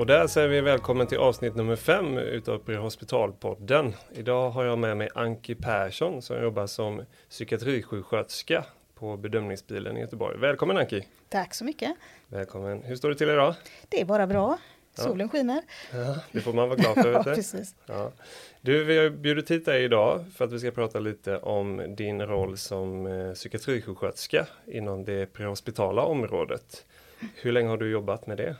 [0.00, 3.94] Och där säger vi välkommen till avsnitt nummer fem utav Prehospitalpodden.
[4.12, 8.64] Idag har jag med mig Anki Persson som jobbar som psykiatrisjuksköterska
[8.94, 10.38] på bedömningsbilen i Göteborg.
[10.38, 11.06] Välkommen Anki!
[11.28, 11.96] Tack så mycket!
[12.28, 12.82] Välkommen!
[12.82, 13.54] Hur står det till idag?
[13.88, 14.58] Det är bara bra.
[14.94, 15.28] Solen ja.
[15.28, 15.62] skiner.
[15.92, 17.12] Ja, det får man vara glad för.
[17.12, 17.74] ja, precis.
[17.86, 18.12] Ja.
[18.60, 22.26] Du, vi har bjudit hit dig idag för att vi ska prata lite om din
[22.26, 26.86] roll som eh, psykiatrisjuksköterska inom det prehospitala området.
[27.34, 28.56] Hur länge har du jobbat med det?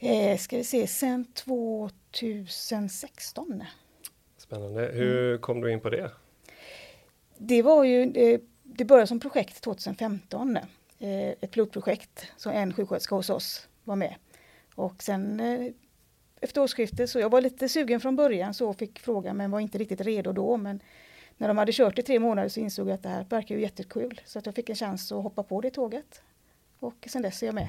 [0.00, 3.64] Eh, ska vi se, sedan 2016.
[4.36, 4.90] Spännande.
[4.94, 5.40] Hur mm.
[5.40, 6.10] kom du in på det?
[7.38, 10.56] Det var ju, det, det började som projekt 2015.
[10.98, 14.14] Eh, ett pilotprojekt som en sjuksköterska hos oss var med.
[14.74, 15.72] Och sen eh,
[16.40, 19.78] efter årsskiftet, så jag var lite sugen från början så fick frågan men var inte
[19.78, 20.56] riktigt redo då.
[20.56, 20.80] Men
[21.36, 23.60] när de hade kört i tre månader så insåg jag att det här verkar ju
[23.60, 24.20] jättekul.
[24.24, 26.22] Så att jag fick en chans att hoppa på det tåget.
[26.78, 27.68] Och sen dess är jag med.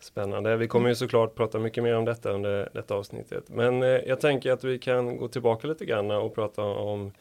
[0.00, 0.56] Spännande.
[0.56, 3.44] Vi kommer ju såklart prata mycket mer om detta under detta avsnittet.
[3.48, 7.12] Men eh, jag tänker att vi kan gå tillbaka lite grann och prata om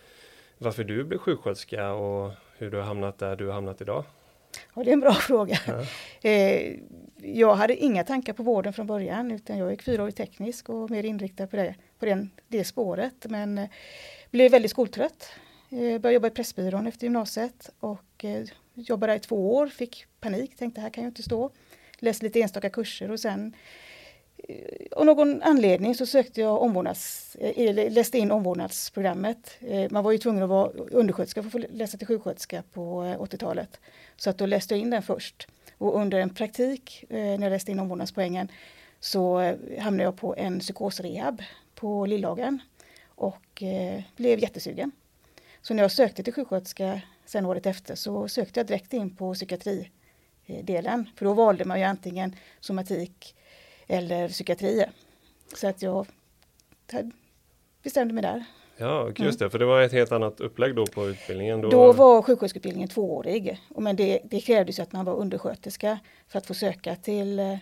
[0.57, 4.03] varför du blev sjuksköterska och hur du har hamnat där du har hamnat idag.
[4.73, 5.57] Ja, det är en bra fråga.
[5.67, 5.85] Ja.
[6.29, 6.75] Eh,
[7.21, 11.03] jag hade inga tankar på vården från början utan jag gick fyraårig teknisk och mer
[11.03, 13.25] inriktad på det, på den, det spåret.
[13.29, 13.69] Men eh,
[14.31, 15.29] blev väldigt skoltrött.
[15.69, 18.25] Började jobba i Pressbyrån efter gymnasiet och
[18.73, 21.51] jobbade där i två år, fick panik, tänkte här kan jag inte stå.
[21.99, 23.55] Läst lite enstaka kurser och sen
[24.37, 24.55] eh,
[24.91, 29.57] av någon anledning så sökte jag omvårdnads, eh, läste in omvårdnadsprogrammet.
[29.61, 33.03] Eh, man var ju tvungen att vara undersköterska för att få läsa till sjuksköterska på
[33.19, 33.79] 80-talet.
[34.15, 35.47] Så att då läste jag in den först.
[35.77, 38.51] Och under en praktik, när jag läste in omvårdnadspoängen,
[38.99, 41.43] så hamnade jag på en psykosrehab
[41.75, 42.59] på Lillhagen
[43.05, 43.63] och
[44.15, 44.91] blev jättesugen.
[45.61, 49.33] Så när jag sökte till sjuksköterska sen året efter så sökte jag direkt in på
[49.33, 49.89] psykiatri
[50.47, 51.09] psykiatridelen.
[51.15, 53.35] För då valde man ju antingen somatik
[53.87, 54.85] eller psykiatri.
[55.55, 56.07] Så att jag
[57.83, 58.45] bestämde mig där.
[58.77, 61.61] Ja, just det, för det var ett helt annat upplägg då på utbildningen.
[61.61, 63.61] Då, då var sjuksköterskeutbildningen tvåårig.
[63.77, 67.57] Men det, det krävdes att man var undersköterska för att få söka till eh,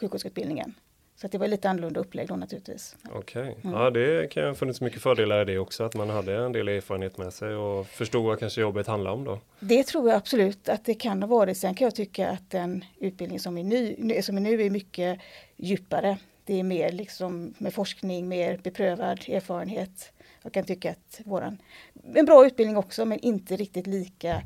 [0.00, 0.74] sjuksköterskeutbildningen.
[1.20, 2.96] Så det var lite annorlunda upplägg då naturligtvis.
[3.10, 3.54] Okej, okay.
[3.64, 3.80] mm.
[3.80, 6.68] ja det kan ha funnits mycket fördelar i det också att man hade en del
[6.68, 9.40] erfarenhet med sig och förstod vad kanske jobbet handlar om då.
[9.60, 11.56] Det tror jag absolut att det kan ha varit.
[11.56, 15.20] Sen kan jag tycka att den utbildning som är, ny, som är nu är mycket
[15.56, 16.18] djupare.
[16.44, 20.12] Det är mer liksom med forskning, mer beprövad erfarenhet.
[20.42, 21.58] Jag kan tycka att våran,
[22.14, 24.42] en bra utbildning också men inte riktigt lika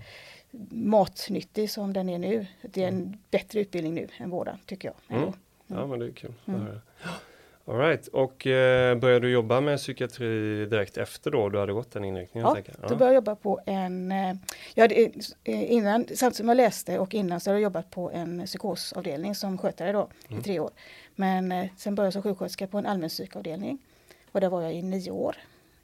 [0.70, 2.46] matnyttig som den är nu.
[2.62, 3.18] Det är en mm.
[3.30, 5.18] bättre utbildning nu än våran tycker jag.
[5.18, 5.32] Mm.
[5.66, 6.32] Ja men det är kul.
[6.46, 6.66] Mm.
[7.66, 8.06] All right.
[8.08, 12.48] och eh, började du jobba med psykiatri direkt efter då du hade gått den inriktningen?
[12.48, 12.88] Ja, ja.
[12.88, 14.34] då började jag jobba på en, eh,
[14.74, 14.94] jag hade,
[15.44, 19.34] eh, innan, samtidigt som jag läste och innan så hade jag jobbat på en psykosavdelning
[19.34, 20.40] som skötare då mm.
[20.40, 20.70] i tre år.
[21.14, 23.78] Men eh, sen började jag som sjuksköterska på en allmänpsykavdelning
[24.32, 25.36] och där var jag i nio år.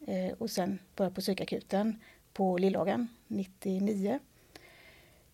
[0.06, 2.00] Eh, och sen började på psykakuten
[2.32, 4.18] på Lillhagen 99.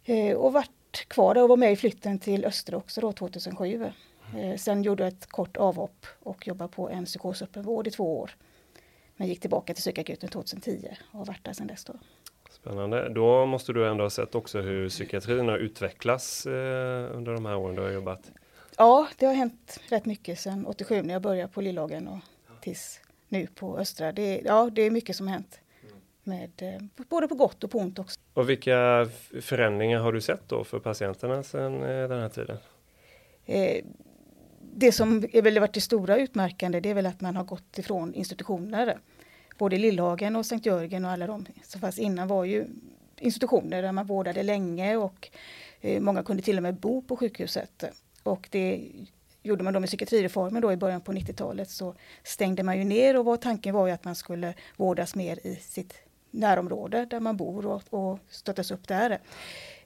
[0.04, 3.92] Eh, och vart kvar där och var med i flytten till Östra också då 2007.
[4.36, 8.30] Eh, sen gjorde jag ett kort avhopp och jobbade på en psykosöppenvård i två år.
[9.16, 11.84] Men gick tillbaka till psykakuten 2010 och har varit där sedan dess.
[11.84, 11.92] Då.
[12.50, 13.08] Spännande.
[13.08, 17.74] Då måste du ändå ha sett också hur psykiatrin har utvecklats under de här åren
[17.74, 18.32] du har jobbat?
[18.76, 22.18] Ja, det har hänt rätt mycket sedan 87 när jag började på Lillhagen och
[22.60, 24.12] tills nu på Östra.
[24.12, 25.60] Det, ja, det är mycket som hänt.
[26.22, 28.20] Med, eh, både på gott och på ont också.
[28.34, 29.08] Och vilka
[29.40, 32.58] förändringar har du sett då för patienterna sedan eh, den här tiden?
[34.78, 37.78] Det som är väl varit det stora utmärkande det är väl att man har gått
[37.78, 38.98] ifrån institutioner.
[39.58, 42.66] Både Lillhagen och Sankt Jörgen och alla de som fanns innan var ju
[43.18, 45.28] institutioner där man vårdade länge och
[45.80, 47.84] eh, många kunde till och med bo på sjukhuset.
[48.22, 48.82] Och det
[49.42, 51.94] gjorde man då med psykiatrireformen då i början på 90-talet så
[52.24, 55.56] stängde man ju ner och var, tanken var ju att man skulle vårdas mer i
[55.56, 55.94] sitt
[56.30, 59.20] närområde där man bor och, och stöttas upp där.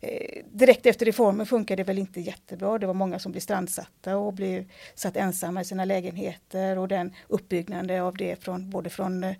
[0.03, 2.79] Eh, direkt efter reformen funkade det väl inte jättebra.
[2.79, 7.15] Det var många som blev strandsatta och blev satt ensamma i sina lägenheter och den
[7.29, 9.37] uppbyggnaden av det från både från eh,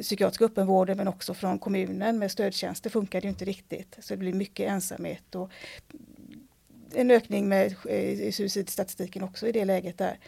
[0.00, 3.96] psykiatriska öppenvården men också från kommunen med stödtjänster funkade ju inte riktigt.
[3.98, 5.50] Så det blev mycket ensamhet och
[6.94, 10.18] en ökning med eh, suicidstatistiken också i det läget där.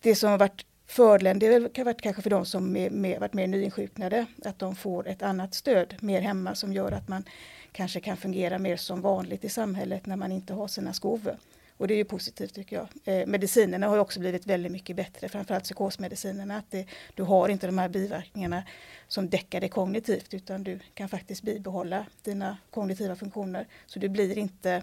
[0.00, 1.46] Det som har varit fördelen, det
[1.76, 5.22] har varit kanske för de som är med, varit mer nyinsjuknade, att de får ett
[5.22, 7.24] annat stöd mer hemma som gör att man
[7.72, 11.30] kanske kan fungera mer som vanligt i samhället när man inte har sina skov.
[11.76, 12.88] Och det är ju positivt tycker jag.
[13.04, 16.56] Eh, medicinerna har också blivit väldigt mycket bättre, framförallt psykosmedicinerna.
[16.56, 18.62] Att det, du har inte de här biverkningarna
[19.08, 23.66] som däckar dig kognitivt utan du kan faktiskt bibehålla dina kognitiva funktioner.
[23.86, 24.82] Så du blir inte,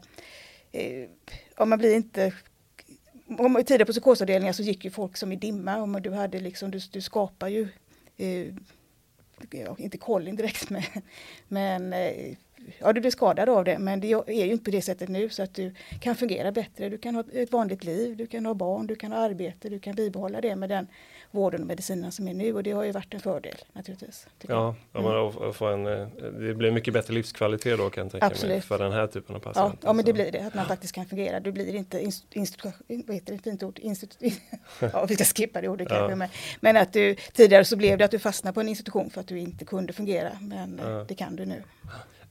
[0.72, 1.08] eh,
[1.58, 2.34] ja, man blir inte
[3.38, 5.78] om, tidigare på psykosavdelningar så gick ju folk som i dimma.
[5.78, 7.68] Om du, hade liksom, du, du skapar ju
[8.18, 8.48] eh,
[9.52, 10.84] ja, inte kollin direkt men,
[11.48, 12.36] men eh,
[12.80, 13.80] ja, du blir skadad av det.
[13.80, 16.90] Men det är ju inte på det sättet nu så att du kan fungera bättre.
[16.90, 19.80] Du kan ha ett vanligt liv, du kan ha barn, du kan ha arbete, du
[19.80, 20.88] kan bibehålla det med den
[21.32, 24.28] vården och medicinen som är nu och det har ju varit en fördel naturligtvis.
[24.48, 25.54] Ja, ja mm.
[25.54, 26.08] får en, eh,
[26.40, 28.54] det blir mycket bättre livskvalitet då kan jag tänka Absolut.
[28.56, 29.78] mig för den här typen av patienter.
[29.82, 31.40] Ja, ja men det blir det, att man faktiskt kan fungera.
[31.40, 32.74] Du blir inte institution,
[33.08, 33.80] vad heter det, fint ord,
[34.80, 35.98] ja vi ska skippa det ordet ja.
[35.98, 36.16] kanske.
[36.16, 36.30] Men,
[36.60, 39.28] men att du, tidigare så blev det att du fastnade på en institution för att
[39.28, 41.06] du inte kunde fungera men ja.
[41.08, 41.64] det kan du nu.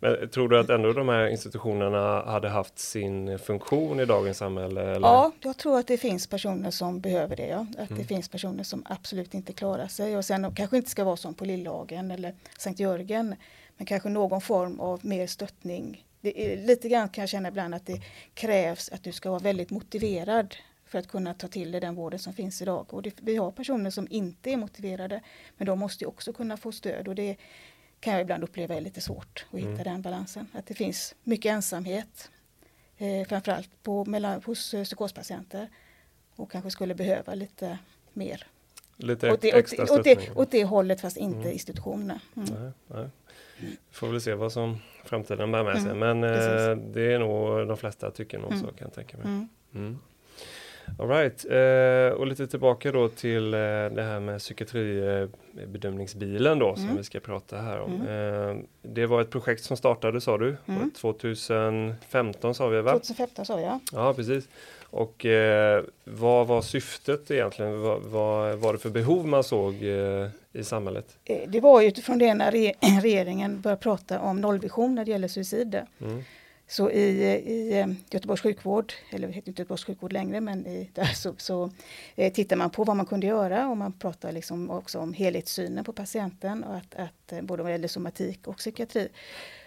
[0.00, 4.82] Men tror du att ändå de här institutionerna hade haft sin funktion i dagens samhälle?
[4.82, 5.08] Eller?
[5.08, 7.46] Ja, jag tror att det finns personer som behöver det.
[7.46, 7.66] Ja.
[7.78, 8.02] Att mm.
[8.02, 11.34] det finns personer som absolut inte klarar sig och sen kanske inte ska vara som
[11.34, 13.34] på Lillhagen eller Sankt Jörgen.
[13.76, 16.04] Men kanske någon form av mer stöttning.
[16.20, 18.02] Det är, lite grann kan jag känna ibland att det
[18.34, 20.56] krävs att du ska vara väldigt motiverad
[20.86, 22.94] för att kunna ta till dig den vården som finns idag.
[22.94, 25.20] Och det, vi har personer som inte är motiverade
[25.56, 27.08] men de måste också kunna få stöd.
[27.08, 27.36] Och det,
[28.00, 29.84] kan jag ibland uppleva är lite svårt att hitta mm.
[29.84, 30.46] den balansen.
[30.52, 32.30] Att det finns mycket ensamhet,
[32.98, 35.68] eh, framförallt på, mellan, hos eh, psykospatienter
[36.36, 37.78] och kanske skulle behöva lite
[38.12, 38.46] mer.
[38.96, 41.52] Lite åt det, extra åt, åt, det, åt det hållet fast inte mm.
[41.52, 42.20] institutionerna.
[42.36, 42.48] Mm.
[42.54, 43.08] Nej, nej.
[43.90, 47.68] Får väl se vad som framtiden bär med sig mm, men eh, det är nog
[47.68, 48.74] de flesta tycker nog så mm.
[48.74, 49.46] kan jag tänka mig.
[50.98, 56.88] Alright, eh, och lite tillbaka då till eh, det här med psykiatribedömningsbilen då mm.
[56.88, 57.94] som vi ska prata här om.
[57.94, 58.48] Mm.
[58.48, 60.90] Eh, det var ett projekt som startade sa du, mm.
[60.90, 62.92] 2015 sa vi va?
[62.92, 63.80] 2015 sa vi ja.
[64.16, 64.48] Precis.
[64.90, 67.80] Och eh, vad var syftet egentligen?
[67.80, 71.18] Vad, vad var det för behov man såg eh, i samhället?
[71.24, 72.50] Eh, det var utifrån det när
[73.02, 75.80] regeringen började prata om nollvision när det gäller suicid.
[76.00, 76.22] Mm.
[76.70, 80.90] Så i, i eh, Göteborgs sjukvård, eller det heter inte Göteborgs sjukvård längre, men i,
[80.94, 81.70] där så, så
[82.16, 85.84] eh, tittar man på vad man kunde göra och man pratar liksom också om helhetssynen
[85.84, 89.08] på patienten och att, att eh, både vad gäller somatik och psykiatri.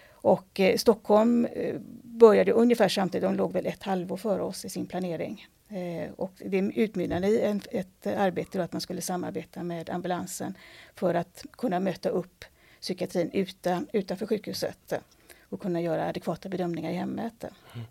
[0.10, 4.70] Och eh, Stockholm eh, började ungefär samtidigt, de låg väl ett halvår före oss i
[4.70, 5.48] sin planering.
[5.70, 10.58] Eh, och det utmynnade i en, ett arbete då att man skulle samarbeta med ambulansen
[10.96, 12.46] för att kunna möta upp
[12.82, 14.94] psykiatrin utan, utanför sjukhuset
[15.52, 17.44] och kunna göra adekvata bedömningar i hemmet.
[17.74, 17.86] Mm.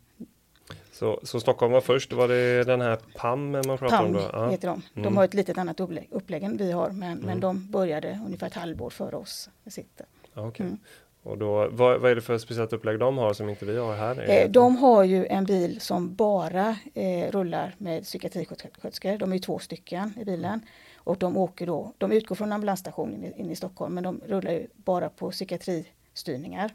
[0.93, 4.29] Så, så Stockholm var först, var det den här PAM man pratade PAM om då?
[4.29, 4.83] PAM heter de.
[4.95, 5.17] De mm.
[5.17, 7.27] har ett litet annat upplägg, upplägg än vi har men, mm.
[7.27, 9.51] men de började ungefär ett halvår före oss.
[9.67, 10.07] Sitter.
[10.35, 10.67] Okay.
[10.67, 10.79] Mm.
[11.23, 13.97] Och då, vad, vad, är det för speciellt upplägg de har som inte vi har
[13.97, 14.31] här?
[14.31, 19.19] Eh, de har ju en bil som bara eh, rullar med psykiatrisköterskor.
[19.19, 20.61] De är två stycken i bilen.
[20.97, 24.67] Och de åker då, de utgår från ambulansstationen inne i Stockholm men de rullar ju
[24.75, 26.71] bara på psykiatristyrningar.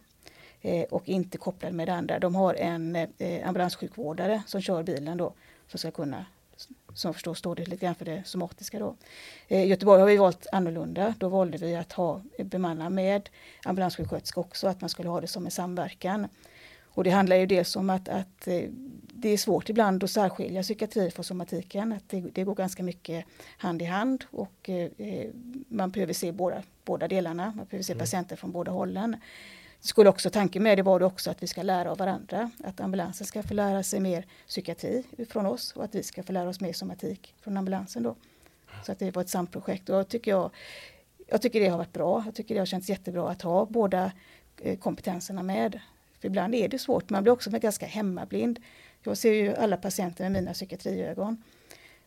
[0.66, 2.20] Eh, och inte kopplade med det andra.
[2.20, 5.34] De har en eh, ambulanssjukvårdare som kör bilen då
[5.68, 6.26] som ska kunna
[6.94, 8.96] som förstår står det lite grann för det somatiska då.
[9.48, 11.14] I eh, Göteborg har vi valt annorlunda.
[11.18, 13.30] Då valde vi att ha bemanna med
[13.66, 16.28] ambulanssjuksköterska också, att man skulle ha det som en samverkan.
[16.84, 18.48] Och det handlar ju dels om att, att
[19.14, 21.94] det är svårt ibland att särskilja psykiatri från somatiken.
[21.94, 23.26] Att det, det går ganska mycket
[23.58, 25.30] hand i hand och eh,
[25.68, 27.54] man behöver se båda, båda delarna.
[27.56, 28.00] Man behöver se mm.
[28.00, 29.16] patienter från båda hållen
[29.86, 32.52] skulle också tanken med det var det också att vi ska lära av varandra.
[32.64, 36.32] Att ambulansen ska få lära sig mer psykiatri från oss och att vi ska få
[36.32, 38.16] lära oss mer somatik från ambulansen då.
[38.86, 40.52] Så att det var ett samprojekt och jag tycker, jag,
[41.28, 42.24] jag tycker det har varit bra.
[42.26, 44.12] Jag tycker det har känts jättebra att ha båda
[44.62, 45.80] eh, kompetenserna med.
[46.20, 48.60] För ibland är det svårt, man blir också ganska hemmablind.
[49.04, 51.44] Jag ser ju alla patienter med mina psykiatriögon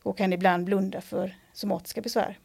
[0.03, 2.39] och kan ibland blunda för somatiska besvär.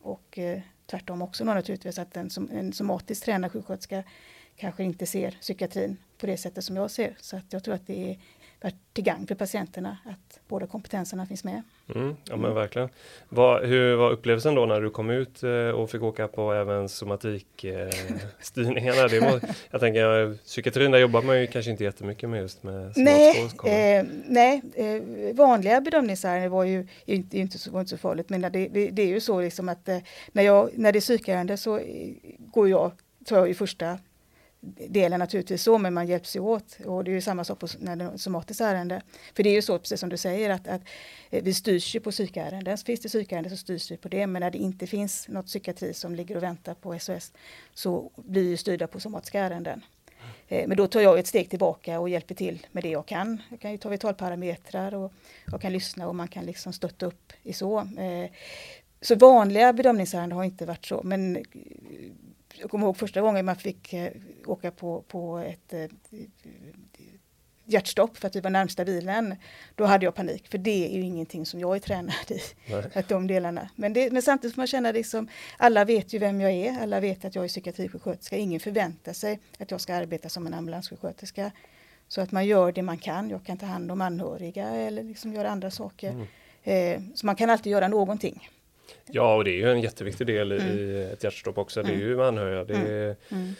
[0.00, 4.04] Och eh, tvärtom också naturligtvis att en, en somatiskt tränad sjuksköterska
[4.56, 7.16] kanske inte ser psykiatrin på det sättet som jag ser.
[7.20, 8.16] Så att jag tror att det är
[8.92, 11.62] till gagn för patienterna att båda kompetenserna finns med.
[11.94, 12.88] Mm, ja men verkligen.
[13.28, 16.88] Vad, hur var upplevelsen då när du kom ut eh, och fick åka på även
[16.88, 19.04] somatikstyrningarna?
[19.04, 23.50] Eh, jag tänker psykiatrin där jobbar man ju kanske inte jättemycket med just med Nej,
[23.64, 25.02] eh, nej eh,
[25.34, 29.02] vanliga bedömningsärenden var ju inte, inte, så, var inte så farligt men det, det, det
[29.02, 29.98] är ju så liksom att eh,
[30.32, 31.84] när, jag, när det är psykärende så eh,
[32.38, 32.92] går jag,
[33.24, 33.98] tar jag ju första
[34.60, 36.78] delen naturligtvis så, men man hjälps ju åt.
[36.84, 39.02] Och det är ju samma sak på, när det är somatiskt ärende.
[39.34, 40.82] För det är ju så, precis som du säger, att, att
[41.30, 42.78] eh, vi styrs ju på psykärenden.
[42.78, 45.94] Finns det psykärenden så styrs vi på det, men när det inte finns något psykiatri
[45.94, 47.32] som ligger och väntar på SOS
[47.74, 49.84] så blir vi styrda på somatiska ärenden.
[50.48, 53.42] Eh, men då tar jag ett steg tillbaka och hjälper till med det jag kan.
[53.50, 55.12] Jag kan ju ta vitalparametrar och
[55.50, 57.78] jag kan lyssna och man kan liksom stötta upp i så.
[57.78, 58.30] Eh,
[59.00, 61.44] så vanliga bedömningsärenden har inte varit så, men
[62.58, 64.12] jag kommer ihåg första gången man fick eh,
[64.46, 65.88] åka på, på ett eh,
[67.64, 69.36] hjärtstopp för att vi var närmsta bilen,
[69.74, 70.48] då hade jag panik.
[70.48, 72.40] För det är ju ingenting som jag är tränad i.
[72.94, 73.68] Att de delarna.
[73.74, 77.00] Men, det, men samtidigt får man känna liksom, alla vet ju vem jag är, alla
[77.00, 78.36] vet att jag är psykiatrisjuksköterska.
[78.36, 81.50] Ingen förväntar sig att jag ska arbeta som en ambulanssjuksköterska.
[82.08, 83.30] Så att man gör det man kan.
[83.30, 86.10] Jag kan ta hand om anhöriga eller liksom göra andra saker.
[86.10, 86.26] Mm.
[86.62, 88.48] Eh, så man kan alltid göra någonting.
[89.06, 90.78] Ja, och det är ju en jätteviktig del mm.
[90.78, 91.82] i ett hjärtstopp också.
[91.82, 92.06] Det är mm.
[92.06, 92.64] ju anhöriga.
[92.64, 92.86] Det mm.
[92.86, 93.54] är, mm.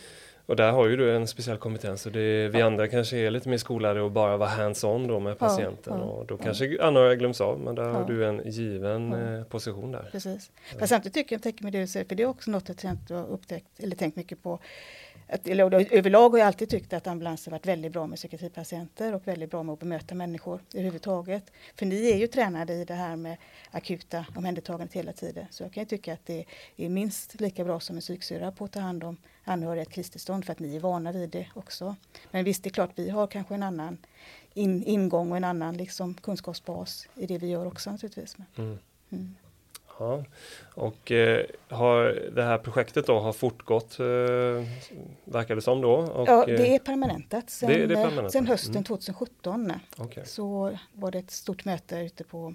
[0.50, 3.48] Och där har ju du en speciell kompetens och det, vi andra kanske är lite
[3.48, 6.44] mer skolade och bara vara hands-on då med patienten ja, ja, och då ja.
[6.44, 10.08] kanske anhöriga glöms av men där har du en given eh, position där.
[10.12, 10.50] Precis.
[10.78, 12.70] Fast samtidigt tycker jag, tänker med det du säger, för det är också något
[13.08, 14.58] jag har upptäckt eller tänkt mycket på
[15.32, 19.28] att, eller, överlag har jag alltid tyckt att ambulanser varit väldigt bra med psykiatripatienter och
[19.28, 21.52] väldigt bra med att bemöta människor överhuvudtaget.
[21.74, 23.36] För ni är ju tränade i det här med
[23.70, 25.46] akuta omhändertagandet hela tiden.
[25.50, 26.44] Så jag kan tycka att det
[26.76, 29.92] är minst lika bra som en psyksyra på att ta hand om anhöriga i ett
[29.92, 31.96] kristillstånd för att ni är vana vid det också.
[32.30, 33.98] Men visst, det är klart vi har kanske en annan
[34.54, 38.36] in, ingång och en annan liksom, kunskapsbas i det vi gör också naturligtvis.
[38.56, 38.78] Mm.
[39.10, 39.34] Mm.
[40.00, 40.24] Ja.
[40.74, 44.06] Och eh, har det här projektet då har fortgått, eh,
[45.24, 45.92] verkar det som då?
[45.92, 47.50] Och, ja, det är permanentat.
[47.50, 48.32] Sen, det, det är permanentat.
[48.32, 48.84] sen hösten mm.
[48.84, 50.24] 2017 okay.
[50.24, 52.54] så var det ett stort möte ute på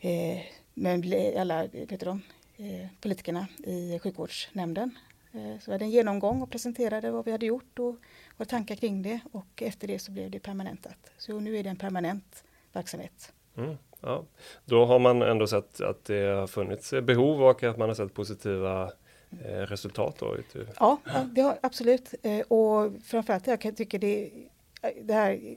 [0.00, 0.40] eh,
[0.74, 2.10] med alla vet du,
[2.56, 4.98] eh, politikerna i sjukvårdsnämnden.
[5.32, 7.96] Eh, så vi hade en genomgång och presenterade vad vi hade gjort och
[8.36, 11.12] våra tankar kring det och efter det så blev det permanentat.
[11.18, 13.32] Så nu är det en permanent verksamhet.
[13.56, 13.76] Mm.
[14.06, 14.24] Ja,
[14.64, 18.14] då har man ändå sett att det har funnits behov och att man har sett
[18.14, 18.92] positiva
[19.44, 20.16] eh, resultat.
[20.18, 20.36] Då.
[20.78, 20.98] Ja,
[21.34, 22.14] det har, absolut.
[22.22, 24.30] Eh, och framförallt jag tycka det,
[25.02, 25.56] det här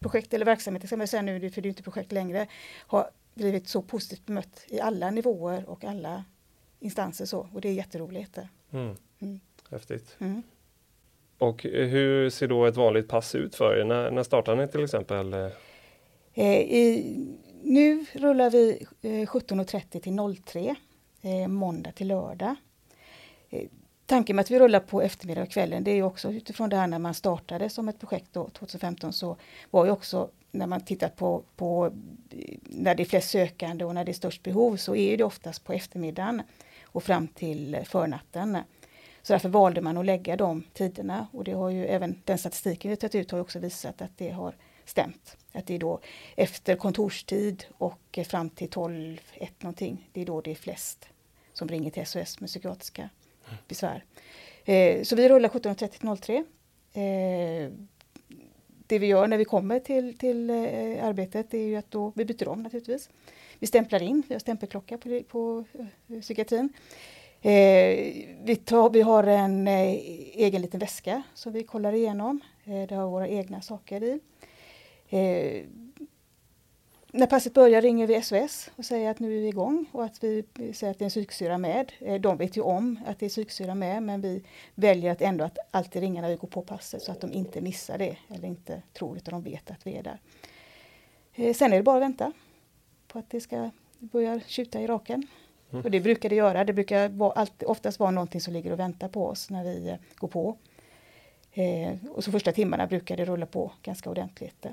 [0.00, 2.46] projektet eller verksamheten, ska man säga nu, för det är inte projekt längre,
[2.86, 6.24] har blivit så positivt bemött i alla nivåer och alla
[6.80, 8.38] instanser så och det är jätteroligt.
[8.70, 8.96] Mm.
[9.20, 9.40] Mm.
[9.70, 10.16] Häftigt.
[10.18, 10.42] Mm.
[11.38, 13.84] Och hur ser då ett vanligt pass ut för er?
[13.84, 15.32] När, när startar ni till exempel?
[16.34, 20.74] Eh, I, nu rullar vi eh, 17.30 till 03,
[21.22, 22.54] eh, måndag till lördag.
[23.50, 23.68] Eh,
[24.06, 26.86] tanken med att vi rullar på eftermiddag och kvällen det är också utifrån det här
[26.86, 29.36] när man startade som ett projekt då, 2015 så
[29.70, 31.92] var ju också när man tittar på, på
[32.30, 35.24] eh, när det är flest sökande och när det är störst behov så är det
[35.24, 36.42] oftast på eftermiddagen
[36.84, 38.58] och fram till förnatten.
[39.22, 42.90] Så därför valde man att lägga de tiderna och det har ju även den statistiken
[42.90, 44.54] vi tagit ut har också visat att det har
[44.90, 45.36] stämt.
[45.52, 46.00] Att det är då
[46.36, 51.08] efter kontorstid och fram till 12, 1 någonting, det är då det är flest
[51.52, 53.08] som ringer till SOS med psykiatriska
[53.68, 54.04] besvär.
[54.64, 56.44] Eh, så vi rullar 17.30
[56.92, 57.72] eh,
[58.86, 62.24] det vi gör när vi kommer till, till eh, arbetet är ju att då, vi
[62.24, 63.10] byter om naturligtvis.
[63.58, 65.64] Vi stämplar in, vi har stämpelklocka på, på
[66.08, 66.72] eh, psykiatrin.
[67.42, 69.90] Eh, vi, tar, vi har en eh,
[70.34, 72.40] egen liten väska som vi kollar igenom.
[72.64, 74.20] Eh, det har våra egna saker i.
[75.10, 75.64] Eh,
[77.12, 80.24] när passet börjar ringer vi SOS och säger att nu är vi igång och att
[80.24, 81.92] vi säger att det är en psyksyra med.
[81.98, 84.42] Eh, de vet ju om att det är psyksyra med men vi
[84.74, 87.60] väljer att ändå att alltid ringa när vi går på passet så att de inte
[87.60, 90.18] missar det eller inte tror utan de vet att vi är där.
[91.34, 92.32] Eh, sen är det bara att vänta
[93.08, 95.26] på att det ska börja tjuta i raken.
[95.70, 95.84] Mm.
[95.84, 96.64] Och det brukar det göra.
[96.64, 99.96] Det brukar vara, alltid, oftast vara någonting som ligger och väntar på oss när vi
[100.14, 100.56] går på.
[102.10, 104.66] och så första timmarna brukar det rulla på ganska ordentligt.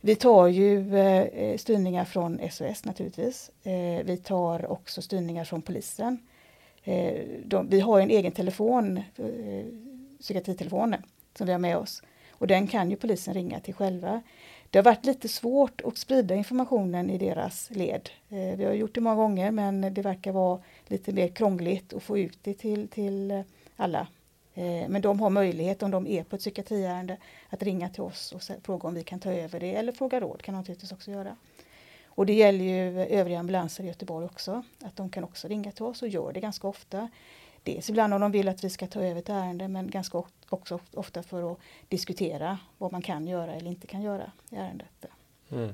[0.00, 3.50] Vi tar ju eh, styrningar från SOS naturligtvis.
[3.62, 6.18] Eh, vi tar också styrningar från polisen.
[6.84, 9.64] Eh, de, vi har en egen telefon, eh,
[10.20, 11.02] psykiatritelefonen,
[11.34, 12.02] som vi har med oss.
[12.30, 14.22] Och den kan ju polisen ringa till själva.
[14.70, 18.10] Det har varit lite svårt att sprida informationen i deras led.
[18.28, 22.02] Eh, vi har gjort det många gånger men det verkar vara lite mer krångligt att
[22.02, 23.42] få ut det till, till
[23.76, 24.06] alla
[24.54, 27.16] Eh, men de har möjlighet om de är på ett psykiatriärende
[27.48, 30.42] att ringa till oss och fråga om vi kan ta över det eller fråga råd
[30.42, 31.36] kan de naturligtvis också göra.
[32.04, 35.84] Och det gäller ju övriga ambulanser i Göteborg också, att de kan också ringa till
[35.84, 37.08] oss och gör det ganska ofta.
[37.62, 40.80] Dels ibland om de vill att vi ska ta över ett ärende men ganska också
[40.94, 45.06] ofta för att diskutera vad man kan göra eller inte kan göra i ärendet.
[45.52, 45.70] Mm.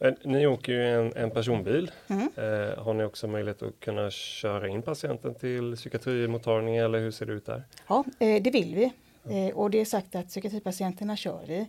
[0.00, 0.14] Mm.
[0.24, 1.90] Ni åker ju en, en personbil.
[2.08, 2.28] Mm.
[2.36, 7.26] Eh, har ni också möjlighet att kunna köra in patienten till psykiatrimottagning eller hur ser
[7.26, 7.62] det ut där?
[7.88, 8.92] Ja, eh, det vill vi.
[9.30, 11.66] Eh, och det är sagt att psykiatripatienterna kör vi.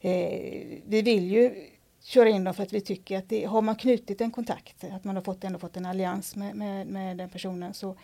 [0.00, 1.68] Eh, vi vill ju
[2.00, 5.04] köra in dem för att vi tycker att det, har man knutit en kontakt, att
[5.04, 7.96] man har fått, ändå fått en allians med, med, med den personen så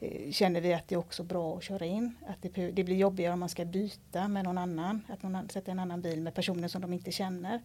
[0.00, 2.16] eh, känner vi att det är också bra att köra in.
[2.26, 5.72] Att det, det blir jobbigare om man ska byta med någon annan, att någon sätter
[5.72, 7.60] en annan bil med personer som de inte känner.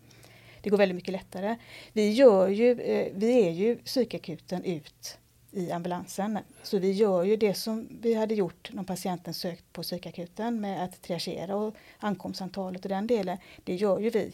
[0.63, 1.55] Det går väldigt mycket lättare.
[1.93, 5.17] Vi, gör ju, eh, vi är ju psykakuten ut
[5.51, 6.39] i ambulansen.
[6.63, 10.83] Så vi gör ju det som vi hade gjort när patienten sökt på psykakuten med
[10.83, 13.37] att triagera och ankomstantalet och den delen.
[13.63, 14.31] Det gör ju vi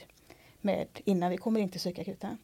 [0.62, 2.38] med innan vi kommer in till psykakuten.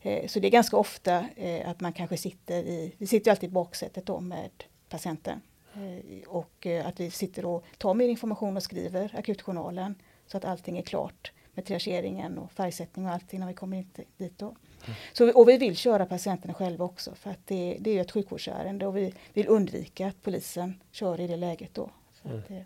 [0.00, 3.50] Eh, så det är ganska ofta eh, att man kanske sitter i, vi sitter alltid
[3.50, 4.50] i baksätet då med
[4.88, 5.40] patienten.
[5.74, 9.94] Eh, och att vi sitter och tar mer information och skriver akutjournalen
[10.26, 13.90] så att allting är klart med triageringen och färgsättning och allting när vi kommer in
[14.16, 14.38] dit.
[14.38, 14.46] Då.
[14.46, 14.96] Mm.
[15.12, 18.86] Så, och vi vill köra patienterna själva också för att det, det är ett sjukvårdsärende
[18.86, 21.90] och vi vill undvika att polisen kör i det läget då.
[22.24, 22.42] Mm.
[22.48, 22.64] Det, mm.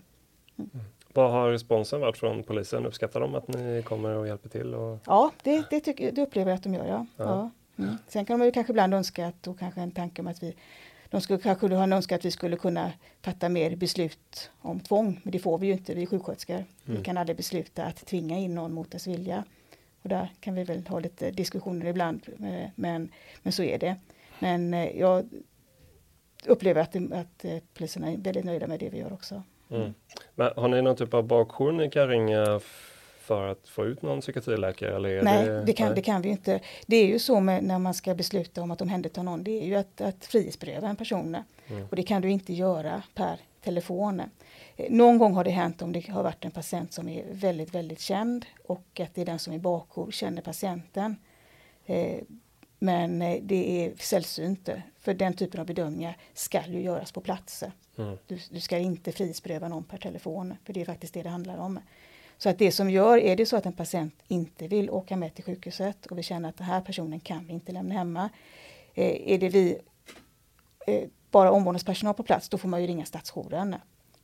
[0.57, 0.87] mm.
[1.13, 2.87] Vad har responsen varit från polisen?
[2.87, 4.75] Uppskattar de att ni kommer och hjälper till?
[4.75, 4.99] Och...
[5.07, 6.87] Ja, det, det, tycker, det upplever jag att de gör.
[6.87, 7.07] Ja.
[7.17, 7.51] ja.
[7.79, 7.97] Mm.
[8.09, 10.55] Sen kan de ju kanske ibland önska att, och kanske en tanke om att vi
[11.13, 12.93] de skulle kanske ha en önskan att vi skulle kunna
[13.23, 16.55] fatta mer beslut om tvång, men det får vi ju inte, vi är sjuksköterskor.
[16.55, 16.67] Mm.
[16.85, 19.45] Vi kan aldrig besluta att tvinga in någon mot dess vilja.
[20.03, 23.09] Och där kan vi väl ha lite diskussioner ibland, eh, men,
[23.43, 23.97] men så är det.
[24.39, 25.29] Men eh, jag
[26.47, 29.43] upplever att, att eh, poliserna är väldigt nöjda med det vi gör också.
[29.71, 29.95] Mm.
[30.35, 32.61] Men har ni någon typ av bakjour ni kan ringa
[33.23, 34.97] för att få ut någon psykiatriläkare?
[34.97, 35.95] Eller nej, det, det, kan, nej?
[35.95, 36.61] det kan vi inte.
[36.87, 39.67] Det är ju så med, när man ska besluta om att omhänderta någon, det är
[39.67, 41.37] ju att, att frihetsberöva en person.
[41.69, 41.87] Mm.
[41.91, 44.23] Och det kan du inte göra per telefon.
[44.77, 47.75] Eh, någon gång har det hänt om det har varit en patient som är väldigt,
[47.75, 51.17] väldigt känd och att det är den som är bakjour känner patienten.
[51.87, 52.19] Eh,
[52.79, 54.69] men eh, det är sällsynt,
[55.01, 57.65] för den typen av bedömningar ska ju göras på plats.
[57.99, 58.19] Mm.
[58.27, 61.59] Du, du, ska inte frihetsberöva någon per telefon, för det är faktiskt det det handlar
[61.59, 61.81] om.
[62.43, 65.35] Så att det som gör, är det så att en patient inte vill åka med
[65.35, 68.31] till sjukhuset och vi känner att den här personen kan vi inte lämna hemma.
[68.95, 69.79] Eh, är det vi,
[70.87, 73.77] eh, bara omvårdnadspersonal på plats, då får man ju ringa stadsjouren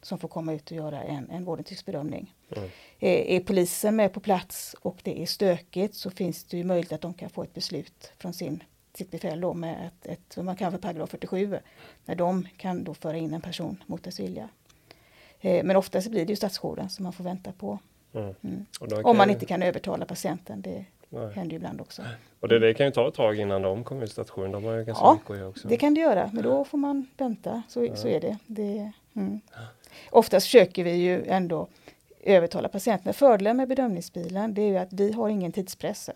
[0.02, 2.34] som får komma ut och göra en, en vårdintygsbedömning.
[2.56, 2.70] Mm.
[2.98, 6.92] Eh, är polisen med på plats och det är stökigt så finns det ju möjlighet
[6.92, 8.64] att de kan få ett beslut från sin,
[8.94, 11.58] sitt befäl då med ett, ett, vad man kallar för paragraf 47,
[12.04, 14.48] när de kan då föra in en person mot dess vilja.
[15.40, 17.78] Eh, men oftast blir det ju stadsjouren som man får vänta på.
[18.12, 18.34] Mm.
[18.42, 18.66] Mm.
[19.04, 20.62] Om man inte kan övertala patienten.
[20.62, 21.32] Det Nej.
[21.34, 22.02] händer ju ibland också.
[22.40, 24.52] Och det, det, kan ju ta ett tag innan de kommer till stationen.
[24.52, 25.68] De har ju ganska ja, mycket att göra också.
[25.68, 26.30] det kan det göra.
[26.32, 27.62] Men då får man vänta.
[27.68, 27.96] Så, ja.
[27.96, 28.38] så är det.
[28.46, 29.40] det mm.
[30.10, 31.68] Oftast försöker vi ju ändå
[32.22, 33.14] övertala patienten.
[33.14, 36.10] Fördelen med bedömningsbilen det är ju att vi har ingen tidspress.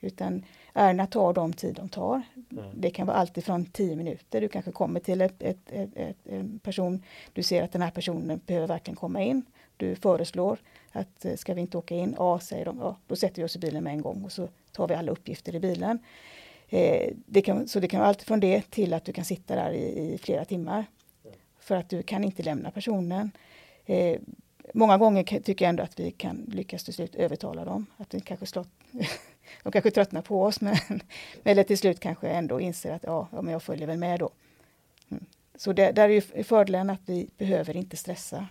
[0.00, 2.22] Utan ärendena tar de tid de tar.
[2.52, 2.64] Mm.
[2.74, 4.40] Det kan vara allt ifrån 10 minuter.
[4.40, 7.02] Du kanske kommer till ett, ett, ett, ett, en person.
[7.32, 9.42] Du ser att den här personen behöver verkligen komma in.
[9.76, 10.58] Du föreslår
[10.92, 12.14] att eh, ska vi inte åka in?
[12.18, 12.78] Ja, säger de.
[12.78, 15.12] Ja, då sätter vi oss i bilen med en gång och så tar vi alla
[15.12, 15.98] uppgifter i bilen.
[16.68, 19.54] Eh, det kan, så det kan vara allt från det till att du kan sitta
[19.54, 20.84] där i, i flera timmar.
[21.58, 23.30] För att du kan inte lämna personen.
[23.86, 24.20] Eh,
[24.74, 27.86] många gånger tycker jag ändå att vi kan lyckas till slut övertala dem.
[27.96, 28.68] Att vi kanske slått,
[29.62, 30.76] de kanske tröttnar på oss men
[31.44, 34.30] eller till slut kanske ändå inser att ja, ja men jag följer väl med då.
[35.10, 35.24] Mm.
[35.56, 38.46] Så det, där är ju fördelen att vi behöver inte stressa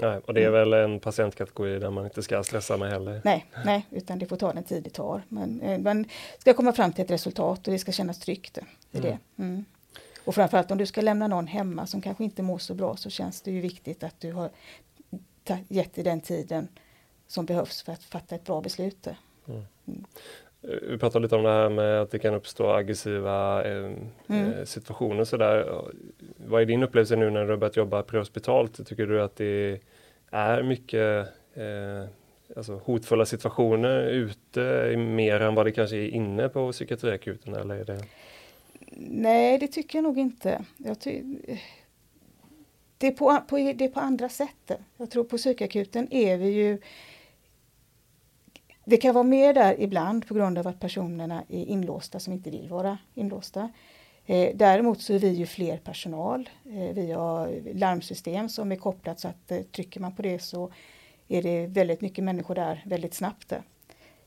[0.00, 3.20] Nej, och det är väl en patientkategori där man inte ska stressa med heller?
[3.24, 5.22] Nej, nej utan det får ta den tid det tar.
[5.28, 6.04] Men eh, man
[6.38, 8.58] ska komma fram till ett resultat och det ska kännas tryggt.
[8.90, 9.10] Det mm.
[9.10, 9.42] det.
[9.42, 9.64] Mm.
[10.24, 13.10] Och framförallt om du ska lämna någon hemma som kanske inte mår så bra så
[13.10, 14.50] känns det ju viktigt att du har
[15.68, 16.68] gett dig den tiden
[17.26, 19.08] som behövs för att fatta ett bra beslut.
[19.48, 20.04] Mm.
[20.68, 20.90] Mm.
[20.90, 24.52] Vi pratade lite om det här med att det kan uppstå aggressiva eh, mm.
[24.52, 25.24] Eh, situationer.
[25.24, 25.82] Sådär.
[26.46, 28.86] Vad är din upplevelse nu när du har börjat jobba prehospitalt?
[28.86, 29.80] Tycker du att det
[30.30, 32.08] är mycket eh,
[32.56, 37.54] alltså hotfulla situationer ute mer än vad det kanske är inne på psykiatriakuten?
[37.54, 38.04] Eller är det...
[39.10, 40.64] Nej, det tycker jag nog inte.
[40.76, 41.22] Jag ty
[42.98, 44.70] det, är på, på, det är på andra sätt.
[44.96, 46.78] Jag tror på psykakuten är vi ju
[48.88, 52.50] det kan vara mer där ibland på grund av att personerna är inlåsta som inte
[52.50, 53.70] vill vara inlåsta.
[54.26, 56.50] Eh, däremot så är vi ju fler personal.
[56.64, 60.72] Eh, vi har larmsystem som är kopplat så att eh, trycker man på det så
[61.28, 63.52] är det väldigt mycket människor där väldigt snabbt.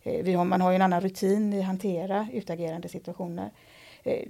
[0.04, 3.52] Eh, vi har, man har ju en annan rutin i att hantera utagerande situationer.
[4.04, 4.28] Eh,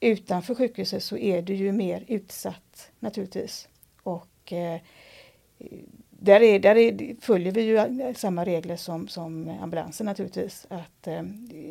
[0.00, 3.68] utanför sjukhuset så är du ju mer utsatt naturligtvis.
[4.02, 4.80] Och eh,
[6.18, 10.66] där, är, där är, följer vi ju samma regler som, som ambulansen naturligtvis.
[10.70, 11.22] Att, eh,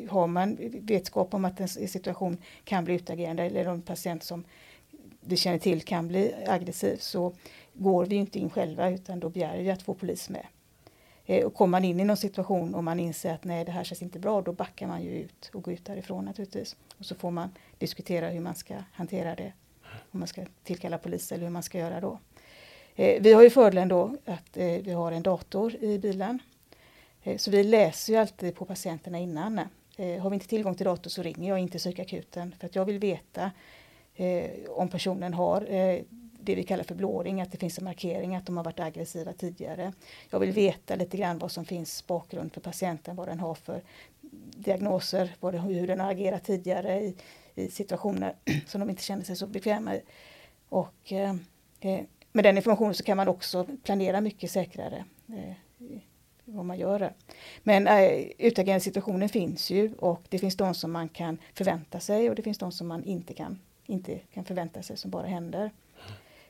[0.09, 4.43] har man vetskap om att en situation kan bli utagerande eller en patient som
[5.21, 7.33] vi känner till kan bli aggressiv så
[7.73, 10.47] går vi inte in själva utan då begär vi att få polis med.
[11.25, 13.83] Eh, och kommer man in i någon situation och man inser att nej det här
[13.83, 16.75] känns inte bra då backar man ju ut och går ut därifrån naturligtvis.
[16.97, 19.53] Och så får man diskutera hur man ska hantera det.
[20.11, 22.19] Om man ska tillkalla polis eller hur man ska göra då.
[22.95, 26.39] Eh, vi har ju fördelen då att eh, vi har en dator i bilen.
[27.23, 29.59] Eh, så vi läser ju alltid på patienterna innan.
[29.97, 32.85] Eh, har vi inte tillgång till dator så ringer jag inte psykakuten för att jag
[32.85, 33.51] vill veta
[34.15, 36.01] eh, om personen har eh,
[36.39, 39.33] det vi kallar för blåring, att det finns en markering att de har varit aggressiva
[39.33, 39.93] tidigare.
[40.29, 43.81] Jag vill veta lite grann vad som finns bakgrund för patienten, vad den har för
[44.55, 47.15] diagnoser, vad det, hur den har agerat tidigare i,
[47.55, 48.35] i situationer
[48.67, 50.01] som de inte känner sig så bekväma i.
[50.69, 51.35] Och, eh,
[51.79, 52.01] eh,
[52.35, 55.53] med den informationen så kan man också planera mycket säkrare eh,
[56.45, 57.13] vad man gör.
[57.63, 62.29] Men eh, utagerande situationen finns ju och det finns de som man kan förvänta sig
[62.29, 65.71] och det finns de som man inte kan, inte kan förvänta sig som bara händer.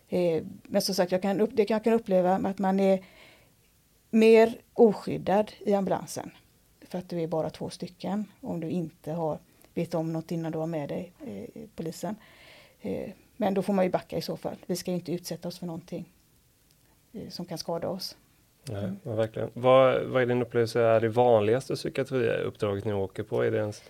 [0.09, 3.05] Eh, men som sagt, jag kan, upp, det kan, jag kan uppleva att man är
[4.09, 6.31] mer oskyddad i ambulansen.
[6.81, 9.39] För att du är bara två stycken om du inte har
[9.73, 12.15] vet om något innan du har med dig eh, polisen.
[12.81, 14.55] Eh, Eh, men då får man ju backa i så fall.
[14.65, 16.05] Vi ska inte utsätta oss för någonting
[17.13, 18.17] eh, som kan skada oss.
[18.69, 19.49] Nej, verkligen.
[19.53, 23.41] Vad, vad är din upplevelse är det vanligaste psykiatriuppdraget ni åker på?
[23.41, 23.83] Är det ens...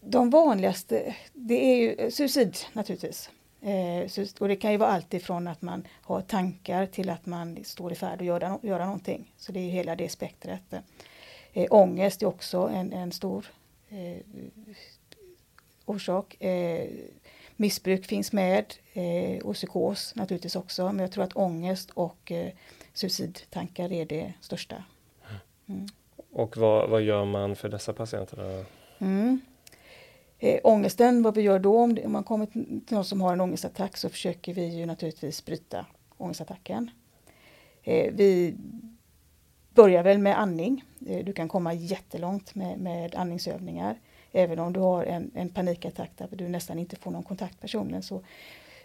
[0.00, 3.30] De vanligaste, det är ju suicid naturligtvis.
[3.60, 7.64] Eh, och det kan ju vara allt ifrån att man har tankar till att man
[7.64, 9.32] står i färd att göra, göra någonting.
[9.36, 10.74] Så det är hela det spektret.
[11.52, 13.46] Eh, ångest är också en, en stor
[13.88, 14.16] eh,
[15.84, 16.42] orsak.
[16.42, 16.88] Eh,
[17.56, 20.92] missbruk finns med eh, och psykos naturligtvis också.
[20.92, 22.52] Men jag tror att ångest och eh,
[22.92, 24.84] suicidtankar är det största.
[25.66, 25.86] Mm.
[26.32, 28.64] Och vad, vad gör man för dessa patienter?
[28.98, 29.40] Mm.
[30.38, 33.32] Eh, ångesten, vad vi gör då om, det, om man kommer till någon som har
[33.32, 35.86] en ångestattack så försöker vi ju naturligtvis bryta
[36.16, 36.90] ångestattacken.
[37.82, 38.56] Eh, vi
[39.74, 40.84] börjar väl med andning.
[41.06, 43.98] Eh, du kan komma jättelångt med, med andningsövningar.
[44.36, 48.02] Även om du har en, en panikattack där du nästan inte får någon kontakt personen
[48.02, 48.22] så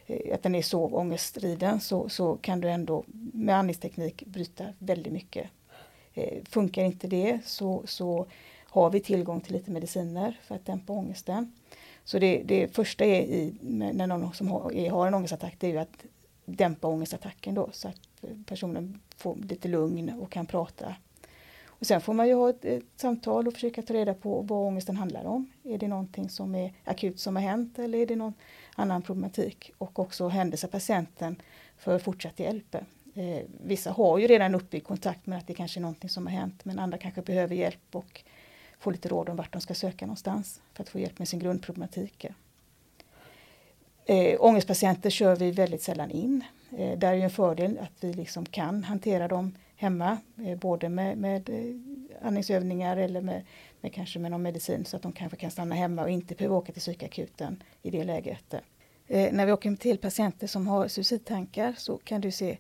[0.08, 5.14] eh, att den är så ångestriden så, så kan du ändå med andningsteknik bryta väldigt
[5.14, 5.50] mycket.
[6.14, 8.28] Eh, funkar inte det så, så
[8.64, 11.54] har vi tillgång till lite mediciner för att dämpa ångesten.
[12.04, 15.68] Så det, det första är i, när någon som har, är, har en ångestattack det
[15.68, 16.06] är ju att
[16.46, 20.96] dämpa ångestattacken då så att personen får lite lugn och kan prata.
[21.80, 24.68] Och sen får man ju ha ett, ett, samtal och försöka ta reda på vad
[24.68, 25.52] ångesten handlar om.
[25.64, 28.34] Är det någonting som är akut som har hänt eller är det någon
[28.76, 29.72] annan problematik?
[29.78, 31.42] Och också händelsa patienten
[31.78, 32.76] för fortsatt hjälp.
[33.16, 36.34] Eh, vissa har ju redan uppbyggd kontakt med att det kanske är någonting som har
[36.34, 38.24] hänt men andra kanske behöver hjälp och
[38.80, 41.40] få lite råd om vart de ska söka någonstans för att få hjälp med sin
[41.40, 42.26] grundproblematik.
[44.06, 46.44] Eh, ångestpatienter kör vi väldigt sällan in.
[46.78, 51.18] Eh, där är en fördel att vi liksom kan hantera dem hemma, eh, både med,
[51.18, 51.76] med eh,
[52.22, 53.46] andningsövningar eller med,
[53.82, 56.56] med, kanske med någon medicin så att de kanske kan stanna hemma och inte behöver
[56.56, 58.54] åka till psykakuten i det läget.
[59.08, 62.58] Eh, när vi åker till patienter som har suicidtankar så kan du se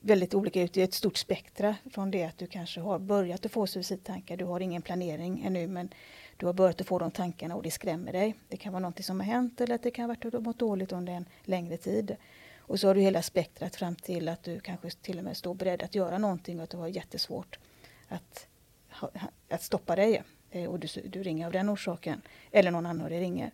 [0.00, 0.72] väldigt olika ut.
[0.72, 4.36] Det är ett stort spektra från det att du kanske har börjat att få suicidtankar.
[4.36, 5.88] Du har ingen planering ännu men
[6.36, 8.34] du har börjat att få de tankarna och det skrämmer dig.
[8.48, 10.36] Det kan vara något som har hänt eller att det kan ha varit att du
[10.38, 12.16] har mått dåligt under en längre tid.
[12.68, 15.54] Och så har du hela spektrat fram till att du kanske till och med står
[15.54, 17.58] beredd att göra någonting och att du har jättesvårt
[18.08, 18.46] att,
[19.48, 20.22] att stoppa dig.
[20.50, 22.22] Eh, och du, du ringer av den orsaken.
[22.50, 23.50] Eller någon anhörig ringer.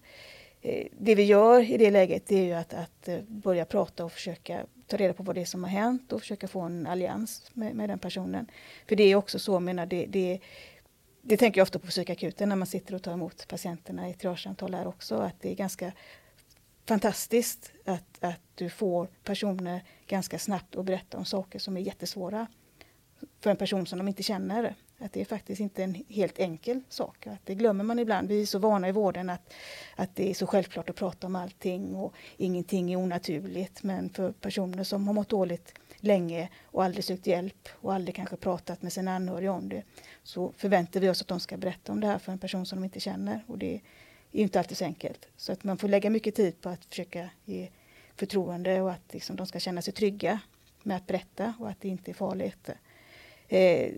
[0.63, 4.13] Eh, det vi gör i det läget är ju att, att eh, börja prata och
[4.13, 7.51] försöka ta reda på vad det är som har hänt och försöka få en allians
[7.53, 8.47] med, med den personen.
[8.89, 10.41] För det är också så, menar, det, det,
[11.23, 14.75] det tänker jag ofta på psykakuten när man sitter och tar emot patienterna i triagesamtal
[14.75, 15.93] här också, att det är ganska
[16.87, 22.47] fantastiskt att, att du får personer ganska snabbt att berätta om saker som är jättesvåra
[23.41, 24.75] för en person som de inte känner.
[24.99, 27.27] Att det är faktiskt inte en helt enkel sak.
[27.27, 28.29] Att det glömmer man ibland.
[28.29, 29.53] Vi är så vana i vården att,
[29.97, 33.83] att det är så självklart att prata om allting och ingenting är onaturligt.
[33.83, 38.37] Men för personer som har mått dåligt länge och aldrig sökt hjälp och aldrig kanske
[38.37, 39.83] pratat med sina anhöriga om det
[40.23, 42.79] så förväntar vi oss att de ska berätta om det här för en person som
[42.79, 43.45] de inte känner.
[43.47, 43.81] Och det
[44.33, 45.29] är inte alltid så enkelt.
[45.37, 47.69] Så att man får lägga mycket tid på att försöka ge
[48.17, 50.41] förtroende och att liksom de ska känna sig trygga
[50.83, 52.71] med att berätta och att det inte är farligt.
[53.49, 53.93] Eh,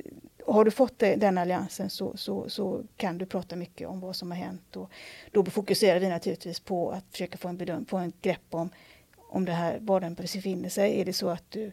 [0.47, 4.16] har du fått eh, den alliansen så, så, så, kan du prata mycket om vad
[4.16, 4.77] som har hänt.
[4.77, 4.90] Och
[5.31, 8.70] då fokuserar vi naturligtvis på att försöka få en, bedöm få en grepp om,
[9.16, 11.01] om det här, var den befinner sig.
[11.01, 11.73] Är det så att du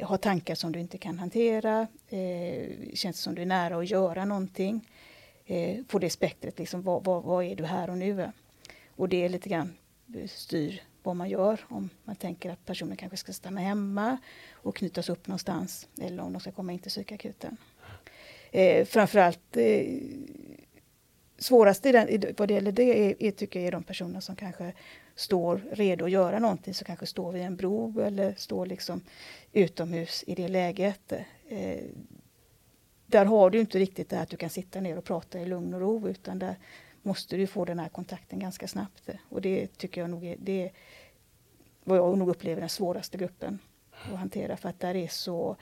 [0.00, 1.86] har tankar som du inte kan hantera?
[2.08, 4.88] Eh, känns det som du är nära att göra någonting?
[5.52, 8.30] Eh, på det spektret, liksom, vad, vad, vad, är du här och nu?
[8.96, 9.74] Och det är lite grann
[10.14, 11.60] eh, styr vad man gör.
[11.68, 14.18] Om man tänker att personen kanske ska stanna hemma
[14.52, 17.56] och knytas upp någonstans eller om de ska komma in till psykakuten.
[18.50, 19.86] Eh, framförallt eh,
[21.38, 24.36] svårast i den, vad det gäller det är, är, tycker jag är de personer som
[24.36, 24.72] kanske
[25.14, 29.00] står redo att göra någonting, som kanske står vid en bro eller står liksom
[29.52, 31.12] utomhus i det läget.
[31.48, 31.80] Eh,
[33.12, 35.46] där har du inte riktigt det här att du kan sitta ner och prata i
[35.46, 36.56] lugn och ro utan där
[37.02, 39.08] måste du få den här kontakten ganska snabbt.
[39.28, 40.72] Och det tycker jag nog är, det är
[41.84, 43.58] vad jag nog upplever den svåraste gruppen
[43.90, 45.56] att hantera för att där är så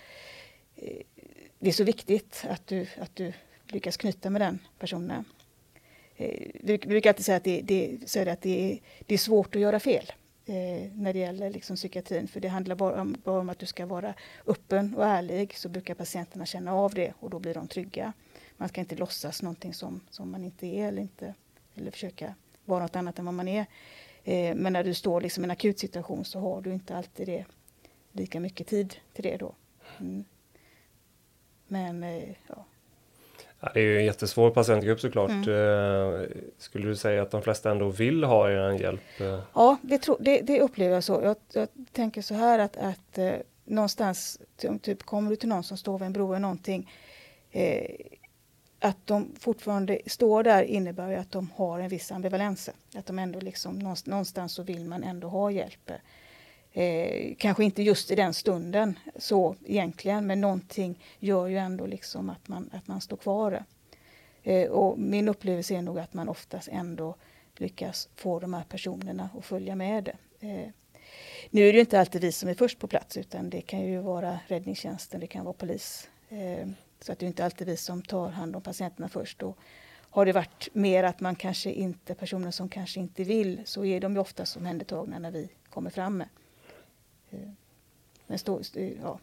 [0.77, 1.03] eh,
[1.59, 3.33] det är så viktigt att du, att du
[3.67, 5.25] lyckas knyta med den personen.
[6.17, 9.55] Eh, vi brukar alltid säga att det, det, så att det, är, det är svårt
[9.55, 10.13] att göra fel
[10.47, 12.29] eh, när det gäller liksom psykiatrin.
[12.29, 14.15] För det handlar bara om, bara om, att du ska vara
[14.47, 18.13] öppen och ärlig så brukar patienterna känna av det och då blir de trygga.
[18.57, 21.35] Man ska inte låtsas någonting som, som man inte är eller, inte,
[21.75, 23.67] eller försöka vara något annat än vad man är.
[24.25, 27.27] Eh, men när du står liksom i en akut situation så har du inte alltid
[27.27, 27.45] det,
[28.13, 29.55] lika mycket tid till det då.
[30.01, 30.25] Mm.
[31.67, 32.65] Men eh, ja,
[33.61, 35.31] Ja, det är ju en jättesvår patientgrupp såklart.
[35.31, 35.49] Mm.
[35.49, 39.01] Eh, skulle du säga att de flesta ändå vill ha er hjälp?
[39.55, 41.21] Ja, det, tro, det, det upplever jag så.
[41.23, 43.33] Jag, jag, tänker så här att, att eh,
[43.65, 44.41] någonstans,
[44.83, 46.93] typ, kommer du till någon som står vid en bro eller någonting,
[47.51, 47.91] eh,
[48.79, 52.71] att de fortfarande står där innebär ju att de har en viss ambivalens.
[52.95, 55.91] Att de ändå liksom, någonstans så vill man ändå ha hjälp.
[56.81, 62.31] Eh, kanske inte just i den stunden så egentligen, men någonting gör ju ändå liksom
[62.31, 63.65] att man, att man står kvar.
[64.43, 67.15] Eh, och min upplevelse är nog att man oftast ändå
[67.57, 70.09] lyckas få de här personerna att följa med.
[70.41, 70.69] Eh,
[71.51, 73.99] nu är det inte alltid vi som är först på plats utan det kan ju
[73.99, 76.09] vara räddningstjänsten, det kan vara polis.
[76.29, 76.69] Eh,
[77.01, 79.43] så att det är inte alltid vi som tar hand om patienterna först.
[79.43, 79.59] Och
[80.11, 84.01] har det varit mer att man kanske inte, personer som kanske inte vill, så är
[84.01, 86.29] de ju oftast omhändertagna när vi kommer fram med.
[88.27, 88.61] Men stå,
[89.03, 89.19] ja.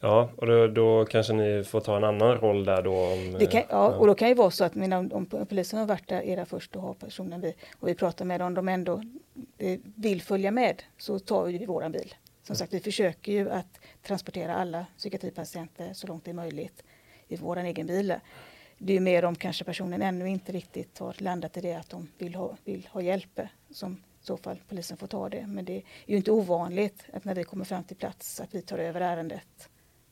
[0.00, 2.92] Ja, och då, då, kanske ni får ta en annan roll där då?
[2.92, 6.08] Om, kan, ja, och då kan ju vara så att om, om polisen har varit
[6.08, 9.02] där, era först och har personen vi, och vi pratar med dem, om de ändå
[9.58, 12.14] eh, vill följa med så tar vi våran bil.
[12.42, 16.84] Som sagt, vi försöker ju att transportera alla psykiatripatienter så långt det är möjligt
[17.28, 18.14] i vår egen bil.
[18.78, 22.08] Det är mer om kanske personen ännu inte riktigt har landat i det att de
[22.18, 25.46] vill ha, vill ha hjälp som så fall polisen får ta det.
[25.46, 28.62] Men det är ju inte ovanligt att när vi kommer fram till plats att vi
[28.62, 29.68] tar över ärendet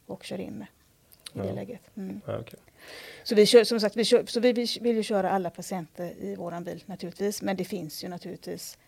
[0.07, 0.67] och kör in
[1.35, 1.81] i det läget.
[1.97, 2.21] Mm.
[2.27, 2.61] Ja, okay.
[3.25, 6.37] Så vi kör, som sagt, vi, kör, så vi vill ju köra alla patienter i
[6.37, 7.43] våran bil naturligtvis.
[7.43, 8.79] Men det finns ju naturligtvis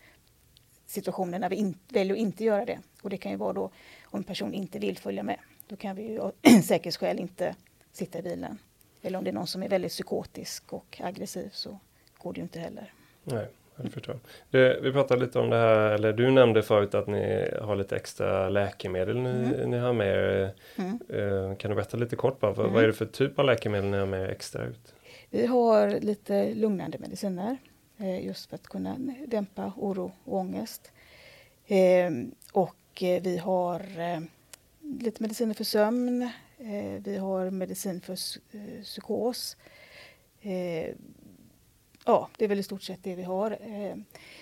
[0.85, 2.79] situationer när vi in, väljer att inte göra det.
[3.01, 3.71] Och det kan ju vara då
[4.03, 5.39] om en person inte vill följa med.
[5.67, 6.31] Då kan vi ju av
[6.63, 7.55] säkerhetsskäl inte
[7.91, 8.57] sitta i bilen.
[9.01, 11.79] Eller om det är någon som är väldigt psykotisk och aggressiv så
[12.17, 12.93] går det ju inte heller.
[13.23, 13.47] Nej
[13.83, 14.19] jag förstår.
[14.49, 17.95] Du, vi pratade lite om det här, eller du nämnde förut att ni har lite
[17.95, 19.71] extra läkemedel ni, mm.
[19.71, 20.53] ni har med er.
[20.75, 20.99] Mm.
[21.13, 22.73] Uh, kan du berätta lite kort bara, mm.
[22.73, 24.93] vad är det för typ av läkemedel ni har med extra ut?
[25.29, 27.57] Vi har lite lugnande mediciner
[27.97, 30.91] eh, just för att kunna dämpa oro och ångest.
[31.67, 32.11] Eh,
[32.51, 34.19] och eh, vi har eh,
[34.81, 36.21] lite mediciner för sömn.
[36.57, 38.15] Eh, vi har medicin för
[38.83, 39.57] psykos
[42.05, 43.51] ja, det är väl i stort sett det vi har.
[43.51, 43.95] Eh,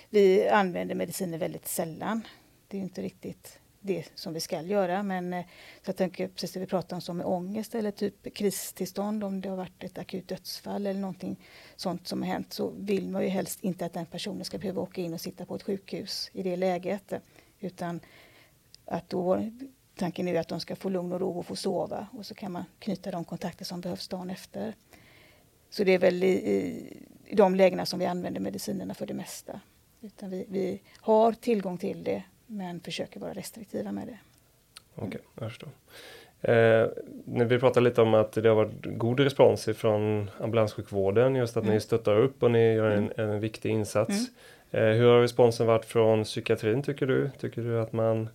[0.10, 2.22] vi använder mediciner väldigt sällan.
[2.68, 5.04] Det är inte riktigt det som vi ska göra.
[5.04, 5.46] Men eh,
[5.82, 9.42] så jag tänker precis det vi pratade om som med ångest eller typ kristillstånd om
[9.42, 11.40] det har varit ett akut dödsfall eller någonting
[11.76, 14.82] sånt som har hänt så vill man ju helst inte att den personen ska behöva
[14.82, 17.14] åka in och sitta på ett sjukhus i det läget.
[17.60, 18.00] Utan
[18.86, 19.52] att då,
[19.96, 22.52] tanken är att de ska få lugn och ro och få sova och så kan
[22.52, 24.76] man knyta de kontakter som behövs dagen efter.
[25.70, 26.98] Så det är väl i, i,
[27.34, 29.60] i de lägena som vi använder medicinerna för det mesta.
[30.02, 34.18] Utan vi, vi har tillgång till det men försöker vara restriktiva med det.
[34.96, 35.70] Okej, okay, jag förstår.
[36.42, 36.88] Eh,
[37.26, 41.64] när vi pratade lite om att det har varit god respons från ambulanssjukvården, just att
[41.64, 41.74] mm.
[41.74, 43.30] ni stöttar upp och ni gör en, mm.
[43.30, 44.10] en viktig insats.
[44.72, 44.88] Mm.
[44.88, 47.32] Eh, hur har responsen varit från psykiatrin tycker du?
[47.40, 48.30] Tycker du att man,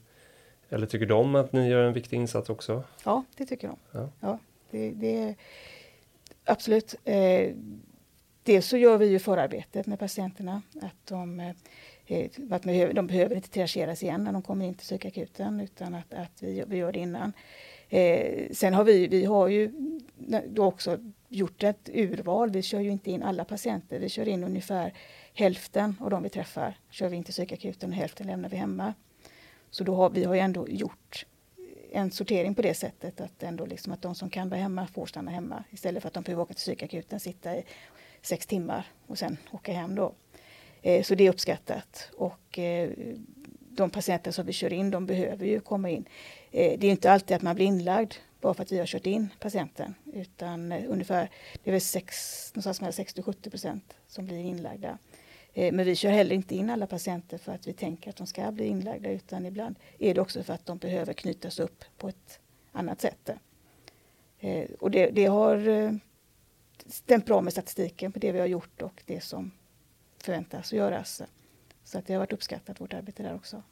[0.68, 2.82] eller tycker de att ni gör en viktig insats också?
[3.04, 3.76] Ja, det tycker de.
[3.92, 4.08] Ja.
[4.20, 4.38] ja
[4.70, 5.34] det, det,
[6.44, 6.94] absolut.
[7.04, 7.54] Eh,
[8.48, 10.62] dels så gör vi ju förarbetet med patienterna.
[10.80, 12.62] Att de, eh, att
[12.94, 16.64] de behöver inte triageras igen när de kommer in till psykakuten utan att, att vi,
[16.66, 17.32] vi gör det innan.
[17.88, 19.72] Eh, sen har vi, vi har ju
[20.46, 22.50] då också gjort ett urval.
[22.50, 24.00] Vi kör ju inte in alla patienter.
[24.00, 24.94] Vi kör in ungefär
[25.34, 26.78] hälften av de vi träffar.
[26.90, 28.94] Kör vi in till psykakuten och hälften lämnar vi hemma.
[29.70, 31.26] Så då har vi har ju ändå gjort
[31.92, 35.06] en sortering på det sättet att, ändå liksom att de som kan vara hemma får
[35.06, 37.64] stanna hemma istället för att de behöver åka till psykakuten, sitta i
[38.22, 40.14] sex timmar och sen åka hem då.
[40.82, 42.10] Eh, så det är uppskattat.
[42.16, 42.90] Och eh,
[43.70, 46.04] de patienter som vi kör in, de behöver ju komma in.
[46.50, 49.06] Eh, det är inte alltid att man blir inlagd bara för att vi har kört
[49.06, 51.30] in patienten, utan ungefär
[51.64, 54.98] det är väl 60-70 procent som blir inlagda.
[55.54, 58.50] Men vi kör heller inte in alla patienter för att vi tänker att de ska
[58.52, 62.40] bli inlagda utan ibland är det också för att de behöver knytas upp på ett
[62.72, 63.30] annat sätt.
[64.78, 65.98] Och det, det har
[66.86, 69.50] stämt bra med statistiken på det vi har gjort och det som
[70.22, 71.22] förväntas göras.
[71.84, 73.62] Så att det har varit uppskattat, vårt arbete där också.